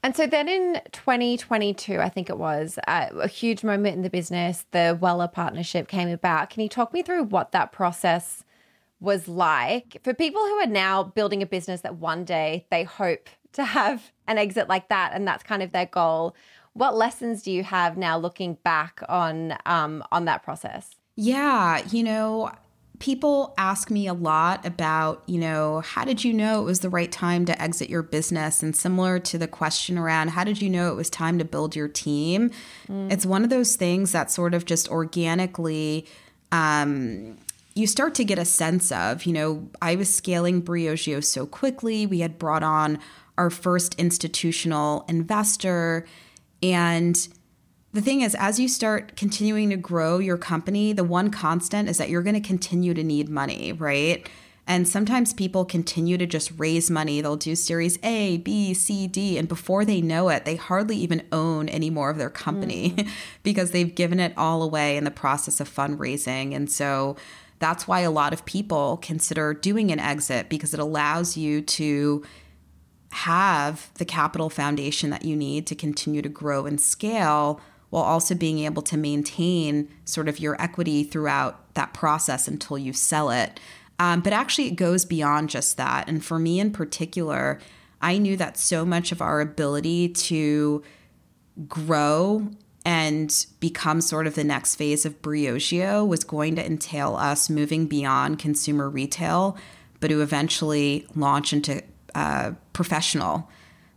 And 0.03 0.17
so 0.17 0.27
then 0.27 0.49
in 0.49 0.81
2022, 0.91 2.01
I 2.01 2.09
think 2.09 2.29
it 2.29 2.39
was 2.39 2.79
uh, 2.89 3.09
a 3.13 3.29
huge 3.29 3.63
moment 3.63 3.95
in 3.95 4.03
the 4.03 4.11
business, 4.11 4.67
the 4.73 4.99
Wella 5.01 5.33
partnership 5.33 5.87
came 5.87 6.09
about. 6.09 6.51
Can 6.51 6.63
you 6.63 6.69
talk 6.69 6.93
me 6.93 7.03
through 7.03 7.25
what 7.25 7.53
that 7.53 7.71
process 7.71 8.45
was 8.99 9.29
like 9.29 9.99
for 10.03 10.15
people 10.15 10.43
who 10.43 10.61
are 10.61 10.67
now 10.67 11.03
building 11.03 11.43
a 11.43 11.47
business 11.47 11.81
that 11.83 11.97
one 11.97 12.25
day 12.25 12.67
they 12.71 12.85
hope 12.85 13.29
to 13.53 13.65
have 13.65 14.13
an 14.27 14.39
exit 14.39 14.69
like 14.69 14.89
that 14.89 15.13
and 15.13 15.27
that's 15.27 15.45
kind 15.45 15.63
of 15.63 15.71
their 15.71 15.87
goal? 15.87 16.35
What 16.73 16.97
lessons 16.97 17.43
do 17.43 17.53
you 17.53 17.63
have 17.63 17.97
now 17.97 18.19
looking 18.19 18.55
back 18.65 19.03
on 19.09 19.57
um, 19.67 20.03
on 20.11 20.25
that 20.25 20.43
process? 20.43 20.97
Yeah, 21.15 21.83
you 21.91 22.03
know, 22.03 22.51
people 23.03 23.53
ask 23.59 23.91
me 23.91 24.07
a 24.07 24.15
lot 24.15 24.65
about, 24.65 25.25
you 25.27 25.37
know, 25.37 25.81
how 25.81 26.05
did 26.05 26.23
you 26.23 26.33
know 26.33 26.61
it 26.61 26.65
was 26.65 26.79
the 26.81 26.89
right 26.89 27.11
time 27.11 27.45
to 27.45 27.61
exit 27.61 27.91
your 27.91 28.01
business? 28.01 28.63
And 28.63 28.77
similar 28.77 29.19
to 29.19 29.39
the 29.39 29.49
question 29.49 29.99
around 29.99 30.29
how 30.29 30.45
did 30.45 30.63
you 30.63 30.71
know 30.71 30.93
it 30.93 30.95
was 30.95 31.11
time 31.11 31.37
to 31.41 31.45
build 31.45 31.75
your 31.75 31.89
team? 31.89 32.53
Mm. 32.89 33.11
It's 33.11 33.27
one 33.27 33.43
of 33.43 33.51
those 33.51 33.75
things 33.75 34.13
that 34.13 34.31
sort 34.31 34.55
of 34.55 34.67
just 34.67 34.89
organically 34.89 36.07
um, 36.53 37.39
you 37.75 37.89
start 37.89 38.15
to 38.15 38.25
get 38.25 38.39
a 38.39 38.45
sense 38.45 38.93
of, 38.93 39.27
you 39.27 39.33
know, 39.33 39.69
I 39.81 39.97
was 39.97 40.15
scaling 40.15 40.63
Briogeo 40.63 41.25
so 41.25 41.45
quickly. 41.45 42.07
We 42.07 42.21
had 42.21 42.39
brought 42.39 42.63
on 42.63 43.01
our 43.37 43.51
first 43.51 43.97
institutional 43.97 45.05
investor 45.09 46.07
and 46.63 47.17
the 47.93 48.01
thing 48.01 48.23
is, 48.23 48.35
as 48.35 48.59
you 48.59 48.69
start 48.69 49.17
continuing 49.17 49.71
to 49.71 49.77
grow 49.77 50.19
your 50.19 50.39
company, 50.39 50.93
the 50.93 51.05
one 51.05 51.31
constant 51.31 51.89
is 51.89 51.99
that 51.99 52.09
you're 52.09 52.23
going 52.23 52.41
to 52.41 52.41
continue 52.41 52.95
to 52.95 53.05
need 53.05 53.29
money, 53.29 53.73
right? 53.73 54.29
And 54.67 54.89
sometimes 54.89 55.35
people 55.35 55.65
continue 55.65 56.17
to 56.17 56.25
just 56.25 56.53
raise 56.57 56.91
money. 56.91 57.21
They'll 57.21 57.37
do 57.37 57.55
series 57.55 57.99
A, 58.03 58.39
B, 58.39 58.73
C, 58.73 59.07
D. 59.09 59.37
And 59.37 59.49
before 59.49 59.85
they 59.85 60.01
know 60.01 60.29
it, 60.29 60.45
they 60.45 60.57
hardly 60.57 60.97
even 60.97 61.27
own 61.33 61.69
any 61.69 61.91
more 61.91 62.11
of 62.11 62.17
their 62.17 62.31
company 62.31 62.91
mm. 62.91 63.09
because 63.43 63.73
they've 63.73 63.95
given 63.95 64.21
it 64.21 64.33
all 64.37 64.63
away 64.63 64.97
in 64.97 65.05
the 65.05 65.11
process 65.11 65.61
of 65.61 65.69
fundraising. 65.69 66.55
And 66.55 66.71
so 66.71 67.17
that's 67.59 67.87
why 67.87 68.01
a 68.01 68.11
lot 68.11 68.33
of 68.33 68.45
people 68.45 68.99
consider 68.99 69.53
doing 69.53 69.91
an 69.91 69.99
exit 69.99 70.49
because 70.49 70.73
it 70.73 70.81
allows 70.81 71.37
you 71.37 71.61
to 71.61 72.25
have 73.11 73.91
the 73.95 74.05
capital 74.05 74.49
foundation 74.49 75.11
that 75.11 75.25
you 75.25 75.37
need 75.37 75.67
to 75.67 75.75
continue 75.75 76.23
to 76.23 76.29
grow 76.29 76.65
and 76.65 76.81
scale 76.81 77.61
while 77.93 78.05
also 78.05 78.35
being 78.35 78.61
able 78.61 78.81
to 78.81 78.97
maintain 78.97 79.87
sort 80.07 80.27
of 80.27 80.41
your 80.41 80.61
equity 80.61 81.05
throughout 81.05 81.75
that 81.75 81.93
process 81.93 82.49
until 82.49 82.79
you 82.79 82.91
sell 82.91 83.29
it. 83.29 83.61
Um, 83.99 84.23
but 84.23 84.33
actually, 84.33 84.69
it 84.69 84.77
goes 84.77 85.05
beyond 85.05 85.51
just 85.51 85.77
that. 85.77 86.09
And 86.09 86.25
for 86.25 86.39
me 86.39 86.59
in 86.59 86.73
particular, 86.73 87.61
I 88.01 88.17
knew 88.17 88.35
that 88.39 88.57
so 88.57 88.87
much 88.87 89.13
of 89.13 89.21
our 89.21 89.43
ability 89.43 90.09
to 90.09 90.83
grow 91.69 92.49
and 92.87 93.45
become 93.61 94.01
sort 94.01 94.27
of 94.27 94.37
the 94.37 94.43
next 94.43 94.77
phase 94.77 95.05
of 95.05 95.21
Briogeo 95.21 96.09
was 96.09 96.25
going 96.25 96.57
to 96.57 96.65
entail 96.65 97.15
us 97.15 97.51
moving 97.51 97.89
beyond 97.89 98.39
consumer 98.39 98.89
retail, 98.89 99.55
but 100.01 100.09
to 100.09 100.23
eventually 100.23 101.07
launch 101.15 101.53
into 101.53 101.83
uh, 102.15 102.53
professional. 102.73 103.51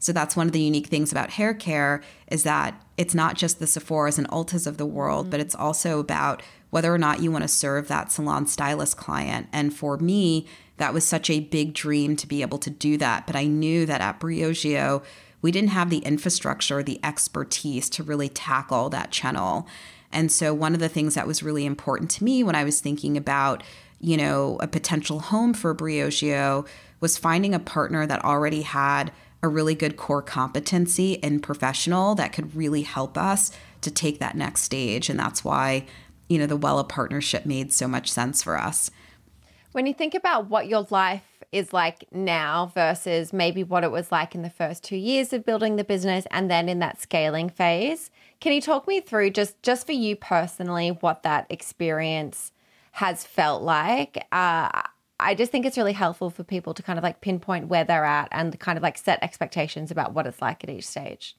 So 0.05 0.13
that's 0.13 0.35
one 0.35 0.45
of 0.45 0.53
the 0.53 0.61
unique 0.61 0.85
things 0.85 1.11
about 1.11 1.31
hair 1.31 1.55
care 1.55 2.03
is 2.27 2.43
that 2.43 2.79
it's 2.95 3.15
not 3.15 3.35
just 3.35 3.57
the 3.57 3.65
Sephora's 3.65 4.19
and 4.19 4.29
Ultas 4.29 4.67
of 4.67 4.77
the 4.77 4.85
world, 4.85 5.23
mm-hmm. 5.23 5.31
but 5.31 5.39
it's 5.39 5.55
also 5.55 5.99
about 5.99 6.43
whether 6.69 6.93
or 6.93 6.99
not 6.99 7.23
you 7.23 7.31
want 7.31 7.43
to 7.43 7.47
serve 7.47 7.87
that 7.87 8.11
salon 8.11 8.45
stylist 8.45 8.97
client. 8.97 9.47
And 9.51 9.73
for 9.73 9.97
me, 9.97 10.45
that 10.77 10.93
was 10.93 11.05
such 11.05 11.31
a 11.31 11.39
big 11.39 11.73
dream 11.73 12.15
to 12.17 12.27
be 12.27 12.43
able 12.43 12.59
to 12.59 12.69
do 12.69 12.97
that. 12.97 13.25
But 13.25 13.35
I 13.35 13.45
knew 13.45 13.87
that 13.87 13.99
at 13.99 14.19
Briogeo, 14.19 15.01
we 15.41 15.51
didn't 15.51 15.69
have 15.69 15.89
the 15.89 15.99
infrastructure, 15.99 16.83
the 16.83 16.99
expertise 17.03 17.89
to 17.89 18.03
really 18.03 18.29
tackle 18.29 18.89
that 18.91 19.09
channel. 19.09 19.67
And 20.11 20.31
so 20.31 20.53
one 20.53 20.75
of 20.75 20.79
the 20.79 20.89
things 20.89 21.15
that 21.15 21.25
was 21.25 21.41
really 21.41 21.65
important 21.65 22.11
to 22.11 22.23
me 22.23 22.43
when 22.43 22.53
I 22.53 22.63
was 22.63 22.79
thinking 22.79 23.17
about, 23.17 23.63
you 23.99 24.17
know, 24.17 24.57
a 24.59 24.67
potential 24.67 25.19
home 25.19 25.55
for 25.55 25.73
Briogeo 25.73 26.67
was 26.99 27.17
finding 27.17 27.55
a 27.55 27.59
partner 27.59 28.05
that 28.05 28.23
already 28.23 28.61
had 28.61 29.11
a 29.45 29.47
really 29.47 29.75
good 29.75 29.95
core 29.95 30.21
competency 30.21 31.23
and 31.23 31.41
professional 31.41 32.15
that 32.15 32.33
could 32.33 32.55
really 32.55 32.81
help 32.81 33.17
us 33.17 33.51
to 33.81 33.91
take 33.91 34.19
that 34.19 34.35
next 34.35 34.63
stage. 34.63 35.09
And 35.09 35.19
that's 35.19 35.43
why, 35.43 35.85
you 36.27 36.37
know, 36.37 36.47
the 36.47 36.57
Wella 36.57 36.87
partnership 36.87 37.45
made 37.45 37.71
so 37.71 37.87
much 37.87 38.11
sense 38.11 38.43
for 38.43 38.57
us. 38.57 38.91
When 39.71 39.85
you 39.85 39.93
think 39.93 40.15
about 40.15 40.49
what 40.49 40.67
your 40.67 40.87
life 40.89 41.43
is 41.51 41.73
like 41.73 42.05
now 42.11 42.71
versus 42.73 43.31
maybe 43.31 43.63
what 43.63 43.83
it 43.83 43.91
was 43.91 44.11
like 44.11 44.33
in 44.33 44.41
the 44.41 44.49
first 44.49 44.83
two 44.83 44.97
years 44.97 45.31
of 45.31 45.45
building 45.45 45.75
the 45.75 45.83
business 45.83 46.25
and 46.31 46.49
then 46.49 46.67
in 46.67 46.79
that 46.79 46.99
scaling 46.99 47.49
phase, 47.49 48.09
can 48.41 48.51
you 48.51 48.61
talk 48.61 48.87
me 48.87 48.99
through 48.99 49.29
just 49.29 49.61
just 49.61 49.85
for 49.85 49.91
you 49.91 50.15
personally 50.15 50.89
what 50.89 51.23
that 51.23 51.45
experience 51.49 52.51
has 52.93 53.23
felt 53.25 53.61
like? 53.61 54.25
Uh, 54.31 54.81
I 55.19 55.33
just 55.35 55.51
think 55.51 55.65
it's 55.65 55.77
really 55.77 55.93
helpful 55.93 56.29
for 56.29 56.43
people 56.43 56.73
to 56.73 56.83
kind 56.83 56.99
of 56.99 57.03
like 57.03 57.21
pinpoint 57.21 57.67
where 57.67 57.85
they're 57.85 58.05
at 58.05 58.27
and 58.31 58.59
kind 58.59 58.77
of 58.77 58.83
like 58.83 58.97
set 58.97 59.23
expectations 59.23 59.91
about 59.91 60.13
what 60.13 60.27
it's 60.27 60.41
like 60.41 60.63
at 60.63 60.69
each 60.69 60.87
stage. 60.87 61.35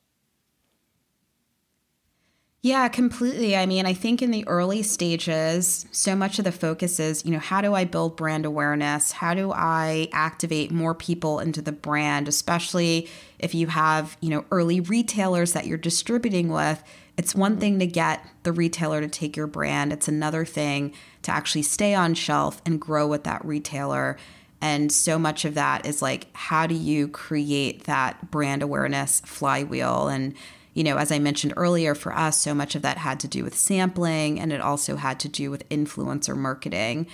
Yeah, 2.62 2.88
completely. 2.88 3.56
I 3.56 3.64
mean, 3.64 3.86
I 3.86 3.92
think 3.92 4.22
in 4.22 4.32
the 4.32 4.44
early 4.48 4.82
stages, 4.82 5.86
so 5.92 6.16
much 6.16 6.40
of 6.40 6.44
the 6.44 6.50
focus 6.50 6.98
is, 6.98 7.24
you 7.24 7.30
know, 7.30 7.38
how 7.38 7.60
do 7.60 7.74
I 7.74 7.84
build 7.84 8.16
brand 8.16 8.44
awareness? 8.44 9.12
How 9.12 9.34
do 9.34 9.52
I 9.52 10.08
activate 10.12 10.72
more 10.72 10.92
people 10.92 11.38
into 11.38 11.62
the 11.62 11.70
brand, 11.70 12.26
especially 12.26 13.08
if 13.38 13.54
you 13.54 13.68
have, 13.68 14.16
you 14.20 14.30
know, 14.30 14.44
early 14.50 14.80
retailers 14.80 15.52
that 15.52 15.66
you're 15.66 15.78
distributing 15.78 16.48
with? 16.48 16.82
It's 17.16 17.34
one 17.34 17.58
thing 17.58 17.78
to 17.78 17.86
get 17.86 18.24
the 18.42 18.52
retailer 18.52 19.00
to 19.00 19.08
take 19.08 19.36
your 19.36 19.46
brand, 19.46 19.92
it's 19.92 20.08
another 20.08 20.44
thing 20.44 20.92
to 21.22 21.30
actually 21.30 21.62
stay 21.62 21.94
on 21.94 22.14
shelf 22.14 22.60
and 22.66 22.80
grow 22.80 23.06
with 23.06 23.24
that 23.24 23.44
retailer. 23.44 24.16
And 24.60 24.90
so 24.90 25.18
much 25.18 25.44
of 25.44 25.54
that 25.54 25.86
is 25.86 26.00
like, 26.00 26.28
how 26.34 26.66
do 26.66 26.74
you 26.74 27.08
create 27.08 27.84
that 27.84 28.30
brand 28.30 28.62
awareness 28.62 29.20
flywheel? 29.20 30.08
And 30.08 30.34
you 30.76 30.84
know, 30.84 30.98
as 30.98 31.10
I 31.10 31.18
mentioned 31.18 31.54
earlier, 31.56 31.94
for 31.94 32.12
us, 32.14 32.38
so 32.38 32.54
much 32.54 32.74
of 32.74 32.82
that 32.82 32.98
had 32.98 33.18
to 33.20 33.28
do 33.28 33.42
with 33.42 33.56
sampling 33.56 34.38
and 34.38 34.52
it 34.52 34.60
also 34.60 34.96
had 34.96 35.18
to 35.20 35.28
do 35.28 35.50
with 35.50 35.66
influencer 35.70 36.36
marketing. 36.36 37.06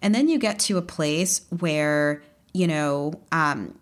And 0.00 0.14
then 0.14 0.28
you 0.28 0.38
get 0.38 0.60
to 0.60 0.78
a 0.78 0.82
place 0.82 1.40
where, 1.58 2.22
you 2.54 2.68
know, 2.68 3.20
um, 3.32 3.76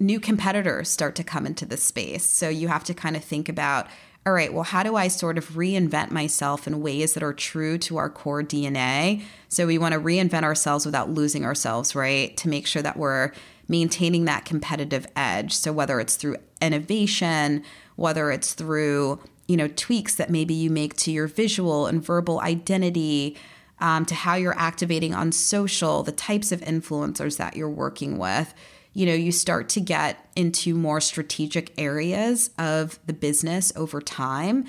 new 0.00 0.18
competitors 0.18 0.88
start 0.88 1.14
to 1.14 1.22
come 1.22 1.46
into 1.46 1.64
the 1.64 1.76
space. 1.76 2.24
So 2.24 2.48
you 2.48 2.66
have 2.66 2.82
to 2.84 2.94
kind 2.94 3.14
of 3.14 3.22
think 3.22 3.48
about, 3.48 3.86
all 4.26 4.32
right, 4.32 4.52
well, 4.52 4.62
how 4.62 4.82
do 4.82 4.96
I 4.96 5.08
sort 5.08 5.36
of 5.36 5.50
reinvent 5.50 6.10
myself 6.10 6.66
in 6.66 6.80
ways 6.80 7.12
that 7.12 7.22
are 7.22 7.34
true 7.34 7.76
to 7.78 7.98
our 7.98 8.08
core 8.08 8.42
DNA? 8.42 9.22
So 9.48 9.66
we 9.66 9.76
want 9.76 9.92
to 9.92 10.00
reinvent 10.00 10.44
ourselves 10.44 10.86
without 10.86 11.10
losing 11.10 11.44
ourselves, 11.44 11.94
right? 11.94 12.34
To 12.38 12.48
make 12.48 12.66
sure 12.66 12.80
that 12.80 12.96
we're 12.96 13.32
maintaining 13.68 14.24
that 14.24 14.46
competitive 14.46 15.06
edge. 15.14 15.52
So 15.52 15.72
whether 15.72 16.00
it's 16.00 16.16
through 16.16 16.36
innovation, 16.62 17.64
whether 17.96 18.30
it's 18.30 18.54
through 18.54 19.20
you 19.46 19.56
know 19.56 19.68
tweaks 19.68 20.14
that 20.14 20.30
maybe 20.30 20.54
you 20.54 20.70
make 20.70 20.96
to 20.96 21.10
your 21.10 21.26
visual 21.26 21.86
and 21.86 22.02
verbal 22.02 22.40
identity 22.40 23.36
um, 23.80 24.06
to 24.06 24.14
how 24.14 24.34
you're 24.34 24.58
activating 24.58 25.14
on 25.14 25.32
social 25.32 26.02
the 26.02 26.12
types 26.12 26.50
of 26.52 26.60
influencers 26.62 27.36
that 27.36 27.56
you're 27.56 27.68
working 27.68 28.16
with 28.16 28.54
you 28.94 29.04
know 29.06 29.12
you 29.12 29.30
start 29.30 29.68
to 29.68 29.80
get 29.80 30.28
into 30.34 30.74
more 30.74 31.00
strategic 31.00 31.72
areas 31.78 32.50
of 32.58 32.98
the 33.06 33.12
business 33.12 33.72
over 33.76 34.00
time 34.00 34.64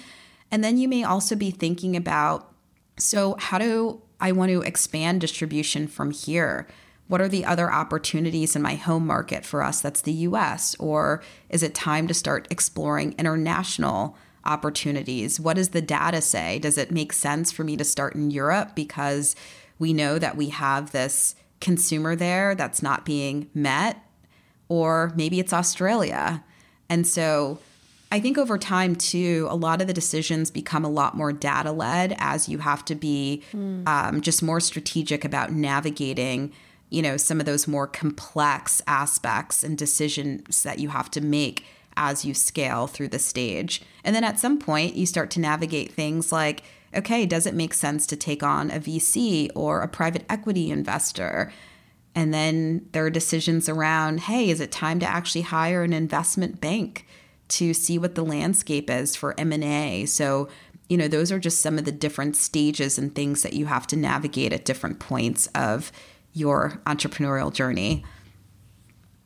and 0.52 0.64
then 0.64 0.78
you 0.78 0.88
may 0.88 1.04
also 1.04 1.36
be 1.36 1.52
thinking 1.52 1.96
about 1.96 2.54
so 2.98 3.36
how 3.40 3.58
do 3.58 4.02
i 4.20 4.32
want 4.32 4.52
to 4.52 4.62
expand 4.62 5.22
distribution 5.22 5.88
from 5.88 6.12
here 6.12 6.68
what 7.08 7.22
are 7.22 7.28
the 7.28 7.46
other 7.46 7.72
opportunities 7.72 8.56
in 8.56 8.62
my 8.62 8.76
home 8.76 9.06
market 9.06 9.46
for 9.46 9.62
us 9.62 9.82
that's 9.82 10.02
the 10.02 10.12
US? 10.12 10.76
Or 10.80 11.22
is 11.50 11.62
it 11.62 11.76
time 11.76 12.08
to 12.08 12.14
start 12.14 12.48
exploring 12.50 13.14
international 13.20 14.18
opportunities? 14.44 15.40
What 15.40 15.56
does 15.56 15.70
the 15.70 15.82
data 15.82 16.22
say? 16.22 16.60
Does 16.60 16.78
it 16.78 16.92
make 16.92 17.14
sense 17.14 17.52
for 17.52 17.64
me 17.64 17.78
to 17.78 17.84
start 17.84 18.16
in 18.16 18.32
Europe 18.32 18.76
because 18.76 19.36
we 19.78 19.94
know 19.94 20.18
that 20.18 20.38
we 20.38 20.50
have 20.50 20.92
this 20.92 21.36
consumer 21.62 22.16
there 22.16 22.56
that's 22.56 22.82
not 22.82 23.06
being 23.06 23.50
met? 23.54 24.02
Or 24.68 25.14
maybe 25.16 25.40
it's 25.40 25.54
Australia. 25.54 26.44
And 26.90 27.06
so 27.06 27.60
I 28.12 28.20
think 28.20 28.38
over 28.38 28.58
time, 28.58 28.96
too, 28.96 29.48
a 29.50 29.56
lot 29.56 29.82
of 29.82 29.88
the 29.88 29.94
decisions 29.94 30.52
become 30.52 30.86
a 30.86 30.90
lot 30.90 31.16
more 31.16 31.34
data 31.34 31.72
led 31.72 32.16
as 32.18 32.48
you 32.48 32.60
have 32.60 32.86
to 32.86 32.96
be 32.96 33.44
mm. 33.54 33.88
um, 33.88 34.22
just 34.22 34.42
more 34.42 34.60
strategic 34.60 35.26
about 35.26 35.52
navigating 35.52 36.52
you 36.90 37.02
know, 37.02 37.18
some 37.18 37.40
of 37.40 37.46
those 37.46 37.68
more 37.68 37.88
complex 37.88 38.82
aspects 38.88 39.64
and 39.64 39.78
decisions 39.78 40.64
that 40.64 40.80
you 40.80 40.90
have 40.90 41.10
to 41.12 41.22
make 41.22 41.66
as 41.98 42.26
you 42.26 42.34
scale 42.34 42.88
through 42.88 43.08
the 43.08 43.20
stage. 43.20 43.82
And 44.04 44.16
then 44.16 44.24
at 44.24 44.40
some 44.40 44.60
point, 44.60 44.96
you 44.96 45.06
start 45.06 45.30
to 45.32 45.40
navigate 45.40 45.92
things 45.92 46.32
like, 46.32 46.64
okay, 46.96 47.26
does 47.26 47.46
it 47.46 47.54
make 47.54 47.74
sense 47.74 48.06
to 48.08 48.16
take 48.16 48.44
on 48.44 48.70
a 48.72 48.80
VC 48.80 49.50
or 49.56 49.82
a 49.82 49.88
private 49.88 50.26
equity 50.30 50.70
investor? 50.70 51.52
And 52.16 52.34
then 52.34 52.88
there 52.94 53.06
are 53.06 53.10
decisions 53.10 53.68
around, 53.68 54.22
hey, 54.22 54.50
is 54.50 54.62
it 54.62 54.72
time 54.72 55.00
to 55.02 55.06
actually 55.06 55.42
hire 55.42 55.84
an 55.84 55.92
investment 55.92 56.62
bank 56.62 57.06
to 57.50 57.74
see 57.74 58.00
what 58.00 58.16
the 58.16 58.24
landscape 58.24 58.90
is 58.90 59.18
for 59.18 59.38
M&A? 59.38 60.06
So, 60.06 60.48
you 60.88 60.98
know, 60.98 61.10
those 61.10 61.32
are 61.32 61.40
just 61.40 61.62
some 61.62 61.78
of 61.78 61.84
the 61.84 61.92
different 61.92 62.38
stages 62.38 62.98
and 62.98 63.14
things 63.14 63.44
that 63.44 63.54
you 63.54 63.66
have 63.66 63.86
to 63.88 63.98
navigate 63.98 64.54
at 64.54 64.64
different 64.64 65.00
points 65.00 65.48
of 65.48 65.92
your 66.32 66.82
entrepreneurial 66.86 67.52
journey. 67.52 68.06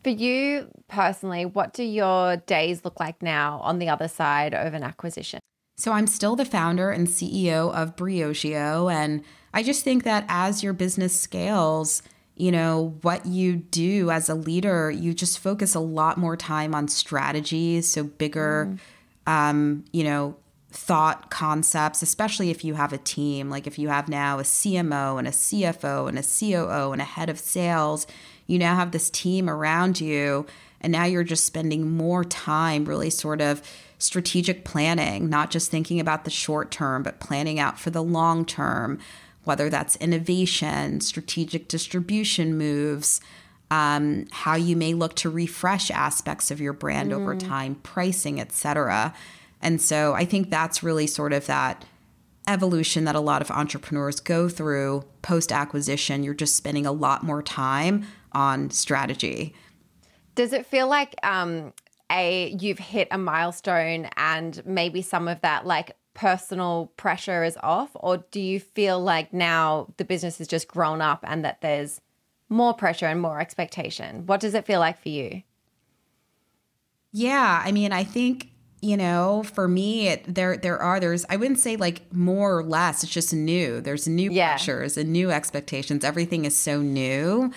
For 0.04 0.10
you 0.10 0.68
personally, 0.88 1.46
what 1.46 1.74
do 1.74 1.84
your 1.84 2.38
days 2.38 2.84
look 2.84 3.00
like 3.00 3.22
now 3.22 3.60
on 3.64 3.80
the 3.80 3.90
other 3.90 4.08
side 4.08 4.54
of 4.54 4.74
an 4.74 4.84
acquisition? 4.84 5.40
So 5.78 5.92
I'm 5.92 6.08
still 6.08 6.36
the 6.36 6.46
founder 6.46 6.90
and 6.90 7.08
CEO 7.08 7.74
of 7.74 7.96
Briogeo. 7.96 8.92
And 8.92 9.24
I 9.54 9.64
just 9.64 9.84
think 9.84 10.04
that 10.04 10.26
as 10.28 10.64
your 10.64 10.74
business 10.74 11.20
scales, 11.20 12.02
you 12.40 12.54
know, 12.54 12.98
what 13.02 13.26
you 13.26 13.58
do 13.58 14.10
as 14.10 14.30
a 14.30 14.34
leader, 14.34 14.90
you 14.90 15.14
just 15.14 15.40
focus 15.40 15.76
a 15.76 15.80
lot 15.82 16.18
more 16.18 16.38
time 16.38 16.74
on 16.74 16.88
strategies. 16.88 17.90
So 17.90 18.06
bigger, 18.06 18.78
mm. 19.28 19.32
um, 19.32 19.84
you 19.92 20.06
know, 20.06 20.38
thought 20.72 21.30
concepts, 21.30 22.02
especially 22.02 22.50
if 22.50 22.64
you 22.64 22.76
have 22.76 22.94
a 22.94 22.98
team. 22.98 23.50
Like 23.50 23.68
if 23.68 23.78
you 23.78 23.90
have 23.90 24.08
now 24.08 24.40
a 24.40 24.44
CMO 24.44 25.20
and 25.20 25.28
a 25.28 25.32
CFO 25.32 26.08
and 26.08 26.18
a 26.18 26.24
COO 26.24 26.94
and 26.94 27.02
a 27.02 27.06
head 27.06 27.30
of 27.30 27.38
sales, 27.38 28.08
you 28.48 28.58
now 28.58 28.76
have 28.76 28.92
this 28.92 29.10
team 29.10 29.50
around 29.50 30.00
you. 30.00 30.46
And 30.80 30.94
now 30.94 31.04
you're 31.04 31.26
just 31.26 31.46
spending 31.46 31.92
more 31.92 32.24
time 32.24 32.86
really 32.86 33.10
sort 33.10 33.42
of 33.42 33.62
strategic 33.98 34.64
planning, 34.64 35.30
not 35.30 35.52
just 35.52 35.70
thinking 35.70 36.00
about 36.00 36.24
the 36.24 36.32
short 36.32 36.72
term, 36.72 37.04
but 37.04 37.20
planning 37.20 37.60
out 37.60 37.78
for 37.78 37.90
the 37.90 38.02
long 38.02 38.46
term, 38.46 38.98
whether 39.44 39.70
that's 39.70 39.96
innovation, 39.98 41.02
strategic 41.02 41.68
distribution 41.68 42.58
moves. 42.58 43.22
Um, 43.72 44.26
how 44.32 44.56
you 44.56 44.76
may 44.76 44.96
look 44.96 45.16
to 45.18 45.30
refresh 45.30 45.92
aspects 45.92 46.50
of 46.50 46.60
your 46.60 46.74
brand 46.74 47.12
mm. 47.12 47.16
over 47.18 47.36
time, 47.36 47.76
pricing, 47.76 48.40
et 48.40 48.52
cetera. 48.52 49.14
And 49.62 49.80
so 49.80 50.16
I 50.16 50.26
think 50.26 50.50
that's 50.50 50.82
really 50.82 51.06
sort 51.06 51.34
of 51.34 51.46
that 51.46 51.86
evolution 52.48 53.04
that 53.04 53.16
a 53.16 53.20
lot 53.20 53.44
of 53.44 53.52
entrepreneurs 53.52 54.20
go 54.20 54.50
through 54.50 55.04
post 55.22 55.52
acquisition. 55.52 56.24
You're 56.24 56.34
just 56.34 56.56
spending 56.56 56.88
a 56.88 56.92
lot 56.92 57.22
more 57.22 57.44
time 57.44 58.08
on 58.32 58.72
strategy. 58.72 59.54
Does 60.34 60.52
it 60.52 60.66
feel 60.66 60.88
like 60.88 61.14
um, 61.22 61.74
a 62.12 62.56
you've 62.60 62.80
hit 62.80 63.08
a 63.12 63.20
milestone 63.20 64.10
and 64.18 64.66
maybe 64.66 65.04
some 65.04 65.28
of 65.28 65.42
that 65.42 65.68
like 65.68 65.96
personal 66.20 66.92
pressure 66.98 67.46
is 67.46 67.58
off, 67.64 67.92
or 67.94 68.18
do 68.30 68.42
you 68.42 68.60
feel 68.60 69.00
like 69.00 69.34
now 69.34 69.88
the 69.96 70.04
business 70.04 70.40
has 70.40 70.50
just 70.50 70.68
grown 70.68 71.00
up 71.00 71.24
and 71.26 71.46
that 71.46 71.62
there's 71.62 72.02
more 72.50 72.74
pressure 72.74 73.06
and 73.06 73.22
more 73.22 73.40
expectation? 73.40 74.26
What 74.26 74.42
does 74.42 74.54
it 74.54 74.66
feel 74.66 74.82
like 74.82 75.02
for 75.02 75.08
you? 75.08 75.44
Yeah, 77.14 77.64
I 77.64 77.72
mean, 77.72 77.94
I 77.94 78.04
think 78.04 78.50
you 78.82 78.98
know 78.98 79.44
for 79.44 79.68
me 79.68 80.08
it, 80.08 80.34
there 80.34 80.56
there 80.56 80.80
are 80.80 81.02
there's 81.02 81.26
i 81.28 81.36
wouldn't 81.36 81.60
say 81.60 81.76
like 81.76 82.02
more 82.14 82.58
or 82.58 82.64
less 82.64 83.04
it's 83.04 83.12
just 83.12 83.34
new 83.34 83.82
there's 83.82 84.08
new 84.08 84.32
yeah. 84.32 84.52
pressures 84.52 84.96
and 84.96 85.12
new 85.12 85.30
expectations 85.30 86.06
everything 86.06 86.46
is 86.46 86.56
so 86.56 86.80
new 86.80 87.52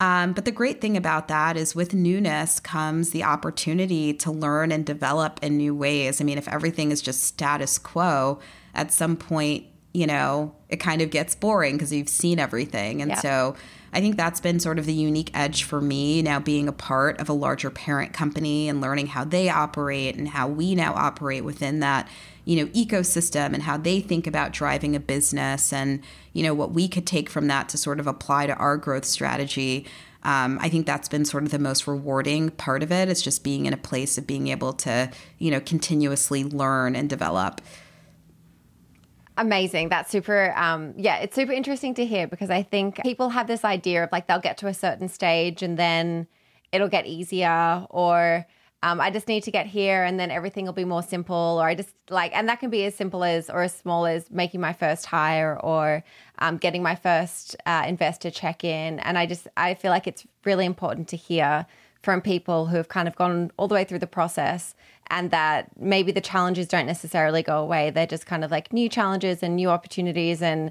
um, 0.00 0.32
but 0.32 0.44
the 0.44 0.52
great 0.52 0.80
thing 0.80 0.96
about 0.96 1.28
that 1.28 1.56
is 1.56 1.74
with 1.74 1.92
newness 1.92 2.60
comes 2.60 3.10
the 3.10 3.24
opportunity 3.24 4.14
to 4.14 4.30
learn 4.30 4.70
and 4.70 4.86
develop 4.86 5.40
in 5.42 5.56
new 5.56 5.74
ways. 5.74 6.20
I 6.20 6.24
mean 6.24 6.38
if 6.38 6.48
everything 6.48 6.92
is 6.92 7.02
just 7.02 7.24
status 7.24 7.78
quo 7.78 8.38
at 8.74 8.92
some 8.92 9.16
point 9.16 9.64
you 9.92 10.06
know 10.06 10.54
it 10.68 10.76
kind 10.76 11.00
of 11.00 11.10
gets 11.10 11.34
boring 11.34 11.76
because 11.76 11.92
you've 11.92 12.08
seen 12.08 12.38
everything. 12.38 13.02
And 13.02 13.12
yeah. 13.12 13.20
so 13.20 13.56
I 13.92 14.00
think 14.00 14.16
that's 14.16 14.40
been 14.40 14.60
sort 14.60 14.78
of 14.78 14.86
the 14.86 14.92
unique 14.92 15.30
edge 15.34 15.64
for 15.64 15.80
me 15.80 16.22
now 16.22 16.38
being 16.38 16.68
a 16.68 16.72
part 16.72 17.20
of 17.20 17.28
a 17.28 17.32
larger 17.32 17.70
parent 17.70 18.12
company 18.12 18.68
and 18.68 18.80
learning 18.80 19.08
how 19.08 19.24
they 19.24 19.48
operate 19.48 20.16
and 20.16 20.28
how 20.28 20.46
we 20.46 20.74
now 20.74 20.92
operate 20.94 21.42
within 21.42 21.80
that 21.80 22.08
you 22.48 22.56
know 22.56 22.72
ecosystem 22.72 23.52
and 23.52 23.62
how 23.62 23.76
they 23.76 24.00
think 24.00 24.26
about 24.26 24.52
driving 24.52 24.96
a 24.96 25.00
business 25.00 25.70
and 25.70 26.02
you 26.32 26.42
know 26.42 26.54
what 26.54 26.72
we 26.72 26.88
could 26.88 27.06
take 27.06 27.28
from 27.28 27.46
that 27.46 27.68
to 27.68 27.76
sort 27.76 28.00
of 28.00 28.06
apply 28.06 28.46
to 28.46 28.54
our 28.54 28.78
growth 28.78 29.04
strategy 29.04 29.86
um, 30.24 30.58
I 30.60 30.68
think 30.68 30.84
that's 30.84 31.08
been 31.08 31.24
sort 31.24 31.44
of 31.44 31.50
the 31.50 31.60
most 31.60 31.86
rewarding 31.86 32.50
part 32.50 32.82
of 32.82 32.90
it. 32.90 33.08
It's 33.08 33.22
just 33.22 33.44
being 33.44 33.66
in 33.66 33.72
a 33.72 33.76
place 33.76 34.18
of 34.18 34.26
being 34.26 34.48
able 34.48 34.72
to, 34.72 35.10
you 35.38 35.50
know, 35.52 35.60
continuously 35.60 36.42
learn 36.42 36.96
and 36.96 37.08
develop. 37.08 37.60
Amazing. 39.36 39.90
That's 39.90 40.10
super, 40.10 40.52
um, 40.56 40.92
yeah, 40.96 41.18
it's 41.18 41.36
super 41.36 41.52
interesting 41.52 41.94
to 41.94 42.04
hear 42.04 42.26
because 42.26 42.50
I 42.50 42.64
think 42.64 43.00
people 43.04 43.28
have 43.28 43.46
this 43.46 43.64
idea 43.64 44.02
of 44.02 44.10
like 44.10 44.26
they'll 44.26 44.40
get 44.40 44.58
to 44.58 44.66
a 44.66 44.74
certain 44.74 45.08
stage 45.08 45.62
and 45.62 45.78
then 45.78 46.26
it'll 46.72 46.88
get 46.88 47.06
easier 47.06 47.86
or 47.88 48.44
um, 48.82 49.00
I 49.00 49.10
just 49.10 49.26
need 49.26 49.42
to 49.42 49.50
get 49.50 49.66
here 49.66 50.04
and 50.04 50.20
then 50.20 50.30
everything 50.30 50.64
will 50.64 50.72
be 50.72 50.84
more 50.84 51.02
simple. 51.02 51.58
Or 51.60 51.66
I 51.66 51.74
just 51.74 51.94
like, 52.10 52.34
and 52.34 52.48
that 52.48 52.60
can 52.60 52.70
be 52.70 52.84
as 52.84 52.94
simple 52.94 53.24
as 53.24 53.50
or 53.50 53.62
as 53.62 53.74
small 53.74 54.06
as 54.06 54.30
making 54.30 54.60
my 54.60 54.72
first 54.72 55.06
hire 55.06 55.58
or 55.60 56.04
um, 56.38 56.58
getting 56.58 56.82
my 56.82 56.94
first 56.94 57.56
uh, 57.66 57.84
investor 57.86 58.30
check 58.30 58.62
in. 58.62 59.00
And 59.00 59.18
I 59.18 59.26
just, 59.26 59.48
I 59.56 59.74
feel 59.74 59.90
like 59.90 60.06
it's 60.06 60.24
really 60.44 60.64
important 60.64 61.08
to 61.08 61.16
hear 61.16 61.66
from 62.02 62.20
people 62.20 62.66
who 62.66 62.76
have 62.76 62.88
kind 62.88 63.08
of 63.08 63.16
gone 63.16 63.50
all 63.56 63.66
the 63.66 63.74
way 63.74 63.82
through 63.82 63.98
the 63.98 64.06
process 64.06 64.76
and 65.08 65.32
that 65.32 65.68
maybe 65.76 66.12
the 66.12 66.20
challenges 66.20 66.68
don't 66.68 66.86
necessarily 66.86 67.42
go 67.42 67.58
away. 67.58 67.90
They're 67.90 68.06
just 68.06 68.26
kind 68.26 68.44
of 68.44 68.52
like 68.52 68.72
new 68.72 68.88
challenges 68.88 69.42
and 69.42 69.56
new 69.56 69.70
opportunities 69.70 70.40
and 70.40 70.70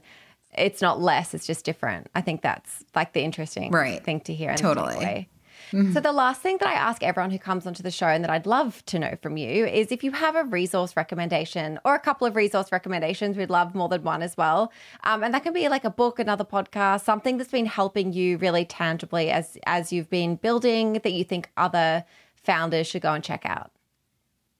it's 0.57 0.81
not 0.81 1.01
less, 1.01 1.33
it's 1.33 1.45
just 1.45 1.65
different. 1.65 2.09
I 2.15 2.21
think 2.21 2.41
that's 2.41 2.85
like 2.95 3.11
the 3.11 3.21
interesting 3.21 3.71
right. 3.71 4.01
thing 4.01 4.21
to 4.21 4.33
hear. 4.33 4.55
Totally. 4.55 5.27
Mm-hmm. 5.71 5.93
So, 5.93 5.99
the 5.99 6.11
last 6.11 6.41
thing 6.41 6.57
that 6.59 6.67
I 6.67 6.73
ask 6.73 7.03
everyone 7.03 7.31
who 7.31 7.39
comes 7.39 7.67
onto 7.67 7.83
the 7.83 7.91
show 7.91 8.07
and 8.07 8.23
that 8.23 8.29
I'd 8.29 8.45
love 8.45 8.83
to 8.87 8.99
know 8.99 9.17
from 9.21 9.37
you 9.37 9.65
is 9.65 9.91
if 9.91 10.03
you 10.03 10.11
have 10.11 10.35
a 10.35 10.43
resource 10.43 10.95
recommendation 10.95 11.79
or 11.83 11.95
a 11.95 11.99
couple 11.99 12.27
of 12.27 12.35
resource 12.35 12.71
recommendations, 12.71 13.37
we'd 13.37 13.49
love 13.49 13.75
more 13.75 13.89
than 13.89 14.03
one 14.03 14.21
as 14.21 14.37
well. 14.37 14.71
Um, 15.03 15.23
and 15.23 15.33
that 15.33 15.43
can 15.43 15.53
be 15.53 15.67
like 15.69 15.83
a 15.83 15.89
book, 15.89 16.19
another 16.19 16.45
podcast, 16.45 17.03
something 17.03 17.37
that's 17.37 17.51
been 17.51 17.65
helping 17.65 18.13
you 18.13 18.37
really 18.37 18.65
tangibly 18.65 19.29
as 19.29 19.57
as 19.65 19.91
you've 19.91 20.09
been 20.09 20.35
building 20.35 20.93
that 20.93 21.11
you 21.13 21.23
think 21.23 21.49
other 21.57 22.05
founders 22.35 22.87
should 22.87 23.01
go 23.01 23.13
and 23.13 23.23
check 23.23 23.45
out. 23.45 23.71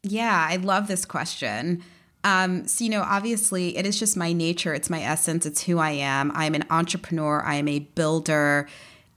Yeah, 0.03 0.47
I 0.49 0.57
love 0.57 0.87
this 0.87 1.05
question. 1.05 1.83
Um, 2.23 2.67
so, 2.67 2.83
you 2.83 2.89
know, 2.89 3.03
obviously, 3.03 3.77
it 3.77 3.85
is 3.85 3.97
just 3.97 4.17
my 4.17 4.33
nature, 4.33 4.73
it's 4.73 4.89
my 4.89 5.01
essence, 5.01 5.45
it's 5.45 5.63
who 5.63 5.77
I 5.77 5.91
am. 5.91 6.31
I 6.35 6.45
am 6.45 6.55
an 6.55 6.65
entrepreneur, 6.69 7.41
I 7.41 7.55
am 7.55 7.67
a 7.67 7.79
builder. 7.79 8.67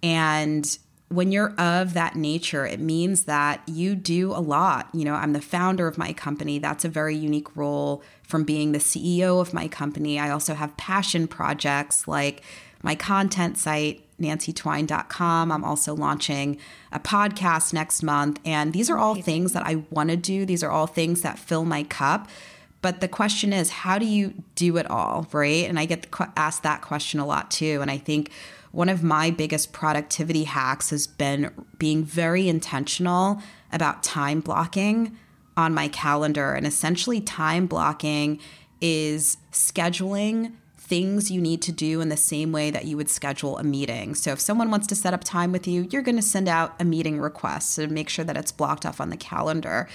And 0.03 0.79
when 1.11 1.33
you're 1.33 1.53
of 1.59 1.93
that 1.95 2.15
nature, 2.15 2.65
it 2.65 2.79
means 2.79 3.25
that 3.25 3.63
you 3.67 3.97
do 3.97 4.31
a 4.31 4.39
lot. 4.39 4.89
You 4.95 5.05
know, 5.05 5.15
I'm 5.15 5.33
the 5.33 5.41
founder 5.41 5.89
of 5.89 5.99
my 5.99 6.13
company. 6.13 6.61
That's 6.61 6.85
a 6.85 6.89
very 6.89 7.17
unique 7.17 7.57
role 7.57 8.01
from 8.23 8.45
being 8.45 8.71
the 8.71 8.79
CEO 8.79 9.41
of 9.41 9.53
my 9.53 9.67
company. 9.67 10.21
I 10.21 10.31
also 10.31 10.55
have 10.55 10.77
passion 10.77 11.27
projects 11.27 12.07
like 12.07 12.43
my 12.83 12.95
content 12.95 13.59
site, 13.59 14.05
nancytwine.com. 14.21 15.51
I'm 15.51 15.65
also 15.65 15.97
launching 15.97 16.59
a 16.93 17.01
podcast 17.01 17.73
next 17.73 18.05
month. 18.05 18.39
And 18.45 18.73
these 18.73 18.89
are 18.89 18.97
all 18.97 19.17
things 19.17 19.53
that 19.53 19.67
I 19.67 19.83
want 19.91 20.11
to 20.11 20.17
do. 20.17 20.47
These 20.47 20.63
are 20.63 20.71
all 20.71 20.87
things 20.87 21.23
that 21.23 21.41
fill 21.41 21.65
my 21.65 21.83
cup. 21.83 22.29
But 22.83 23.01
the 23.01 23.09
question 23.09 23.53
is, 23.53 23.71
how 23.71 23.99
do 23.99 24.07
you 24.07 24.33
do 24.55 24.77
it 24.77 24.89
all, 24.89 25.27
right? 25.33 25.69
And 25.69 25.77
I 25.77 25.87
get 25.87 26.07
asked 26.37 26.63
that 26.63 26.83
question 26.83 27.19
a 27.19 27.27
lot 27.27 27.51
too. 27.51 27.81
And 27.83 27.91
I 27.91 27.99
think 27.99 28.31
one 28.73 28.89
of 28.89 29.03
my 29.03 29.31
biggest 29.31 29.73
productivity 29.73 30.45
hacks 30.45 30.91
has 30.91 31.07
been 31.07 31.51
being 31.79 32.05
very 32.05 32.49
intentional 32.49 33.43
about 33.73 34.03
time 34.03 34.41
blocking 34.41 35.17
on 35.57 35.75
my 35.75 35.89
calendar. 35.89 36.53
And 36.53 36.67
essentially, 36.67 37.21
time 37.21 37.67
blocking 37.67 38.41
is 38.81 39.37
scheduling 39.53 40.53
things 40.91 41.31
you 41.31 41.41
need 41.41 41.63
to 41.63 41.71
do 41.71 42.01
in 42.01 42.09
the 42.09 42.17
same 42.17 42.51
way 42.51 42.69
that 42.71 42.85
you 42.85 42.97
would 42.97 43.09
schedule 43.09 43.57
a 43.59 43.63
meeting. 43.63 44.13
So 44.15 44.33
if 44.33 44.41
someone 44.41 44.73
wants 44.73 44.89
to 44.89 44.97
set 44.97 45.15
up 45.15 45.23
time 45.23 45.53
with 45.53 45.69
you, 45.69 45.87
you're 45.91 46.03
going 46.03 46.17
to 46.17 46.23
send 46.23 46.49
out 46.49 46.75
a 46.81 46.85
meeting 46.85 47.21
request 47.21 47.77
to 47.77 47.87
make 47.87 48.09
sure 48.09 48.25
that 48.25 48.37
it's 48.37 48.51
blocked 48.51 48.85
off 48.85 49.01
on 49.01 49.11
the 49.11 49.17
calendar. 49.17 49.89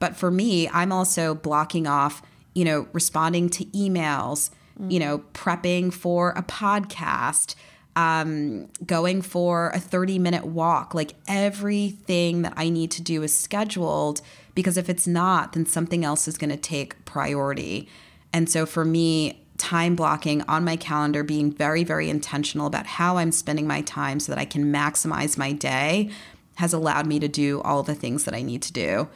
But 0.00 0.16
for 0.16 0.28
me, 0.28 0.68
I'm 0.70 0.90
also 0.90 1.36
blocking 1.36 1.86
off, 1.86 2.20
you 2.54 2.64
know, 2.64 2.88
responding 2.92 3.48
to 3.50 3.64
emails, 3.66 4.50
mm. 4.80 4.90
you 4.90 4.98
know, 4.98 5.18
prepping 5.34 5.92
for 5.92 6.30
a 6.30 6.42
podcast, 6.42 7.54
um, 7.96 8.68
going 8.86 9.22
for 9.22 9.70
a 9.70 9.80
30 9.80 10.18
minute 10.18 10.46
walk. 10.46 10.94
Like 10.94 11.14
everything 11.26 12.42
that 12.42 12.54
I 12.56 12.68
need 12.68 12.90
to 12.92 13.02
do 13.02 13.22
is 13.22 13.36
scheduled 13.36 14.20
because 14.54 14.76
if 14.76 14.88
it's 14.88 15.06
not, 15.06 15.52
then 15.52 15.66
something 15.66 16.04
else 16.04 16.28
is 16.28 16.38
going 16.38 16.50
to 16.50 16.56
take 16.56 17.04
priority. 17.04 17.88
And 18.32 18.48
so 18.48 18.66
for 18.66 18.84
me, 18.84 19.44
time 19.58 19.94
blocking 19.94 20.42
on 20.42 20.64
my 20.64 20.76
calendar, 20.76 21.22
being 21.22 21.52
very, 21.52 21.84
very 21.84 22.08
intentional 22.08 22.66
about 22.66 22.86
how 22.86 23.18
I'm 23.18 23.32
spending 23.32 23.66
my 23.66 23.82
time 23.82 24.18
so 24.18 24.32
that 24.32 24.38
I 24.38 24.44
can 24.44 24.72
maximize 24.72 25.36
my 25.36 25.52
day 25.52 26.10
has 26.56 26.72
allowed 26.72 27.06
me 27.06 27.18
to 27.18 27.28
do 27.28 27.60
all 27.62 27.82
the 27.82 27.94
things 27.94 28.24
that 28.24 28.34
I 28.34 28.42
need 28.42 28.62
to 28.62 28.72
do. 28.72 29.08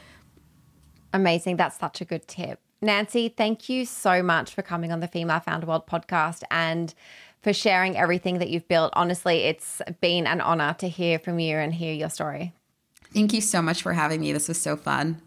Amazing. 1.12 1.56
That's 1.56 1.78
such 1.78 2.00
a 2.00 2.04
good 2.04 2.26
tip. 2.26 2.60
Nancy, 2.82 3.28
thank 3.28 3.68
you 3.68 3.86
so 3.86 4.22
much 4.22 4.54
for 4.54 4.62
coming 4.62 4.92
on 4.92 5.00
the 5.00 5.08
Female 5.08 5.40
Founder 5.40 5.66
World 5.66 5.86
podcast 5.86 6.42
and 6.50 6.92
for 7.44 7.52
sharing 7.52 7.96
everything 7.96 8.38
that 8.38 8.48
you've 8.48 8.66
built. 8.66 8.90
Honestly, 8.96 9.42
it's 9.42 9.82
been 10.00 10.26
an 10.26 10.40
honor 10.40 10.74
to 10.78 10.88
hear 10.88 11.18
from 11.18 11.38
you 11.38 11.58
and 11.58 11.74
hear 11.74 11.92
your 11.92 12.08
story. 12.08 12.54
Thank 13.12 13.34
you 13.34 13.42
so 13.42 13.60
much 13.60 13.82
for 13.82 13.92
having 13.92 14.22
me. 14.22 14.32
This 14.32 14.48
was 14.48 14.60
so 14.60 14.76
fun. 14.76 15.20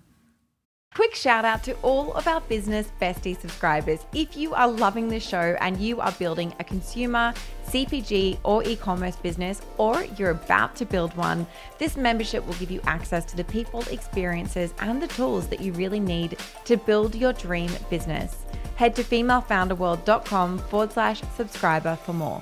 Quick 0.96 1.14
shout 1.14 1.46
out 1.46 1.64
to 1.64 1.74
all 1.84 2.14
of 2.14 2.28
our 2.28 2.42
business 2.42 2.92
bestie 3.00 3.40
subscribers. 3.40 4.00
If 4.16 4.36
you 4.36 4.56
are 4.56 4.68
loving 4.68 5.10
the 5.10 5.20
show 5.20 5.56
and 5.62 5.78
you 5.78 6.02
are 6.02 6.12
building 6.14 6.56
a 6.60 6.64
consumer, 6.64 7.36
CPG, 7.68 8.40
or 8.44 8.64
e 8.64 8.76
commerce 8.76 9.16
business, 9.16 9.62
or 9.78 10.06
you're 10.18 10.32
about 10.32 10.76
to 10.78 10.86
build 10.86 11.16
one, 11.16 11.46
this 11.78 11.98
membership 11.98 12.44
will 12.48 12.56
give 12.56 12.72
you 12.72 12.82
access 12.88 13.26
to 13.26 13.38
the 13.38 13.44
people, 13.44 13.82
experiences, 13.92 14.74
and 14.80 15.00
the 15.00 15.08
tools 15.08 15.48
that 15.50 15.62
you 15.62 15.72
really 15.74 16.00
need 16.00 16.38
to 16.66 16.78
build 16.78 17.14
your 17.14 17.34
dream 17.34 17.70
business 17.92 18.48
head 18.78 18.96
to 18.96 19.04
femalefounderworld.com 19.04 20.60
forward 20.60 20.92
slash 20.94 21.22
subscriber 21.36 21.96
for 21.98 22.14
more. 22.14 22.42